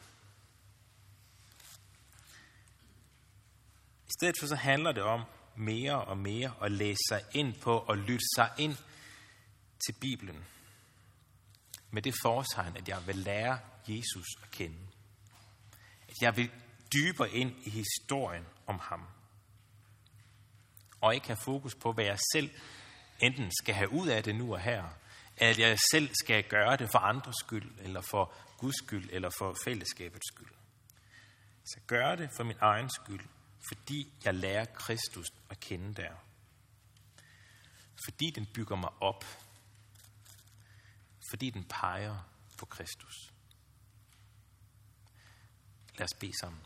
I 4.10 4.12
stedet 4.20 4.36
for 4.40 4.48
så 4.48 4.56
handler 4.56 4.92
det 4.92 5.04
om 5.04 5.22
mere 5.56 6.04
og 6.04 6.18
mere 6.18 6.54
at 6.62 6.72
læse 6.72 7.00
sig 7.10 7.22
ind 7.34 7.54
på 7.62 7.78
og 7.78 7.98
lytte 7.98 8.26
sig 8.36 8.52
ind 8.58 8.76
til 9.86 9.94
Bibelen. 10.02 10.46
Med 11.92 12.02
det 12.02 12.14
foretegn, 12.24 12.78
at 12.78 12.88
jeg 12.88 13.08
vil 13.08 13.16
lære 13.16 13.60
Jesus 13.88 14.28
at 14.44 14.52
kende. 14.52 14.78
At 16.08 16.16
jeg 16.22 16.38
vil 16.38 16.52
dybere 16.94 17.32
ind 17.32 17.56
i 17.64 17.70
historien 17.70 18.46
om 18.68 18.80
ham. 18.80 19.08
Og 21.02 21.16
ikke 21.16 21.28
have 21.28 21.38
fokus 21.46 21.76
på, 21.76 21.92
hvad 21.92 22.06
jeg 22.06 22.18
selv 22.34 22.50
enten 23.20 23.52
skal 23.62 23.76
have 23.76 23.92
ud 23.92 24.08
af 24.08 24.24
det 24.24 24.36
nu 24.36 24.54
og 24.54 24.60
her, 24.60 24.84
at 25.38 25.60
jeg 25.60 25.78
selv 25.92 26.10
skal 26.24 26.44
gøre 26.44 26.78
det 26.78 26.90
for 26.92 27.00
andres 27.00 27.36
skyld, 27.40 27.72
eller 27.80 28.02
for 28.02 28.34
Guds 28.58 28.78
skyld, 28.78 29.10
eller 29.12 29.30
for 29.38 29.56
fællesskabets 29.64 30.28
skyld. 30.28 30.52
Så 31.66 31.80
gør 31.88 32.16
det 32.16 32.30
for 32.38 32.44
min 32.44 32.58
egen 32.62 32.90
skyld, 32.90 33.26
fordi 33.70 34.14
jeg 34.24 34.34
lærer 34.34 34.66
Kristus 34.66 35.28
at 35.50 35.60
kende 35.60 35.94
der. 35.94 36.16
Fordi 38.06 38.32
den 38.32 38.48
bygger 38.54 38.76
mig 38.76 38.90
op. 39.02 39.26
Fordi 41.32 41.50
den 41.50 41.64
peger 41.64 42.30
på 42.58 42.66
Kristus. 42.66 43.34
Lad 45.98 46.04
os 46.04 46.20
bede 46.20 46.40
sammen. 46.42 46.62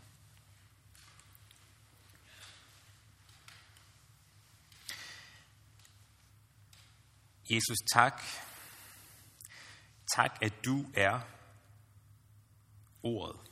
Jesus, 7.49 7.77
tak. 7.93 8.21
Tak, 10.15 10.37
at 10.41 10.53
du 10.65 10.85
er 10.93 11.21
ordet. 13.03 13.51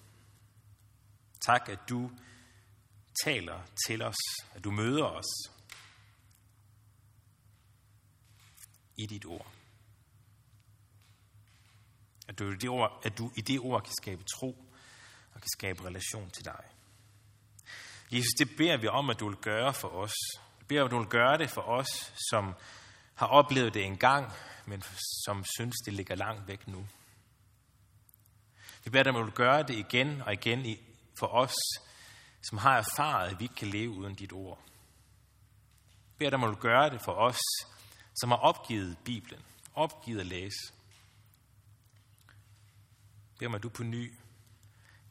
Tak, 1.42 1.70
at 1.70 1.80
du 1.90 2.12
taler 3.24 3.62
til 3.88 4.02
os, 4.02 4.16
at 4.54 4.64
du 4.64 4.72
møder 4.72 5.06
os 5.06 5.52
i 8.98 9.06
dit 9.06 9.26
ord. 9.26 9.48
At 12.28 12.40
du, 12.40 12.54
det 12.54 12.70
ord, 12.70 13.02
at 13.04 13.18
du 13.18 13.32
i 13.36 13.42
det 13.42 13.60
ord 13.60 13.84
kan 13.84 13.94
skabe 14.02 14.24
tro 14.24 14.66
og 15.34 15.42
kan 15.42 15.50
skabe 15.58 15.86
relation 15.86 16.30
til 16.30 16.46
dig. 16.46 16.64
Jesus, 18.12 18.34
det 18.40 18.50
beder 18.58 18.78
vi 18.78 18.88
om, 18.88 19.10
at 19.10 19.20
du 19.20 19.28
vil 19.28 19.38
gøre 19.38 19.74
for 19.74 19.88
os. 19.88 20.14
Vi 20.60 20.66
beder, 20.68 20.86
at 20.86 20.92
du 20.92 20.98
vil 20.98 21.08
gøre 21.08 21.38
det 21.38 21.50
for 21.50 21.62
os, 21.62 22.14
som 22.30 22.54
har 23.16 23.28
oplevet 23.28 23.74
det 23.74 23.86
engang, 23.86 24.32
men 24.66 24.84
som 25.26 25.46
synes, 25.58 25.76
det 25.86 25.94
ligger 25.94 26.16
langt 26.16 26.48
væk 26.48 26.68
nu. 26.68 26.88
Vi 28.84 28.90
beder 28.90 29.04
dig, 29.04 29.10
at 29.10 29.16
du 29.16 29.24
vil 29.24 29.34
gøre 29.34 29.64
det 29.64 29.76
igen 29.76 30.22
og 30.22 30.34
igen 30.34 30.78
for 31.20 31.28
os, 31.28 31.54
som 32.42 32.58
har 32.58 32.78
erfaret, 32.78 33.30
at 33.30 33.40
vi 33.40 33.44
ikke 33.44 33.56
kan 33.56 33.68
leve 33.68 33.90
uden 33.90 34.16
dit 34.16 34.34
ord. 34.34 34.60
Bær 36.18 36.30
dig, 36.30 36.40
må 36.40 36.48
du 36.48 36.56
gøre 36.56 36.90
det 36.90 37.02
for 37.06 37.14
os, 37.14 37.40
som 38.16 38.30
har 38.30 38.38
opgivet 38.38 38.98
Bibelen, 39.06 39.42
opgivet 39.74 40.20
at 40.20 40.26
læse. 40.26 40.74
Bær 43.40 43.48
mig, 43.48 43.56
at 43.56 43.64
du 43.64 43.70
på 43.70 43.84
ny 43.84 44.14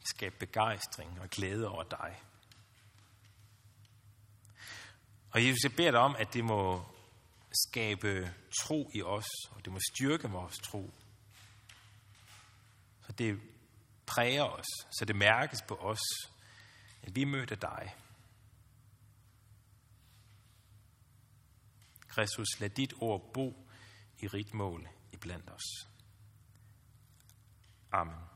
skabe 0.03 0.35
begejstring 0.39 1.21
og 1.21 1.29
glæde 1.29 1.67
over 1.67 1.83
dig. 1.83 2.21
Og 5.31 5.45
Jesus, 5.45 5.63
jeg 5.63 5.75
beder 5.75 5.91
dig 5.91 5.99
om, 5.99 6.15
at 6.19 6.33
det 6.33 6.43
må 6.45 6.85
skabe 7.67 8.33
tro 8.61 8.91
i 8.93 9.01
os, 9.01 9.27
og 9.51 9.65
det 9.65 9.73
må 9.73 9.79
styrke 9.93 10.29
vores 10.29 10.57
tro. 10.57 10.93
Så 13.05 13.11
det 13.11 13.41
præger 14.05 14.43
os, 14.43 14.65
så 14.91 15.05
det 15.05 15.15
mærkes 15.15 15.61
på 15.61 15.75
os, 15.75 16.01
at 17.03 17.15
vi 17.15 17.23
mødte 17.23 17.55
dig. 17.55 17.95
Kristus, 22.07 22.59
lad 22.59 22.69
dit 22.69 22.93
ord 23.01 23.33
bo 23.33 23.67
i 24.19 24.27
rigt 24.27 24.53
mål 24.53 24.87
iblandt 25.11 25.49
os. 25.49 25.87
Amen. 27.91 28.30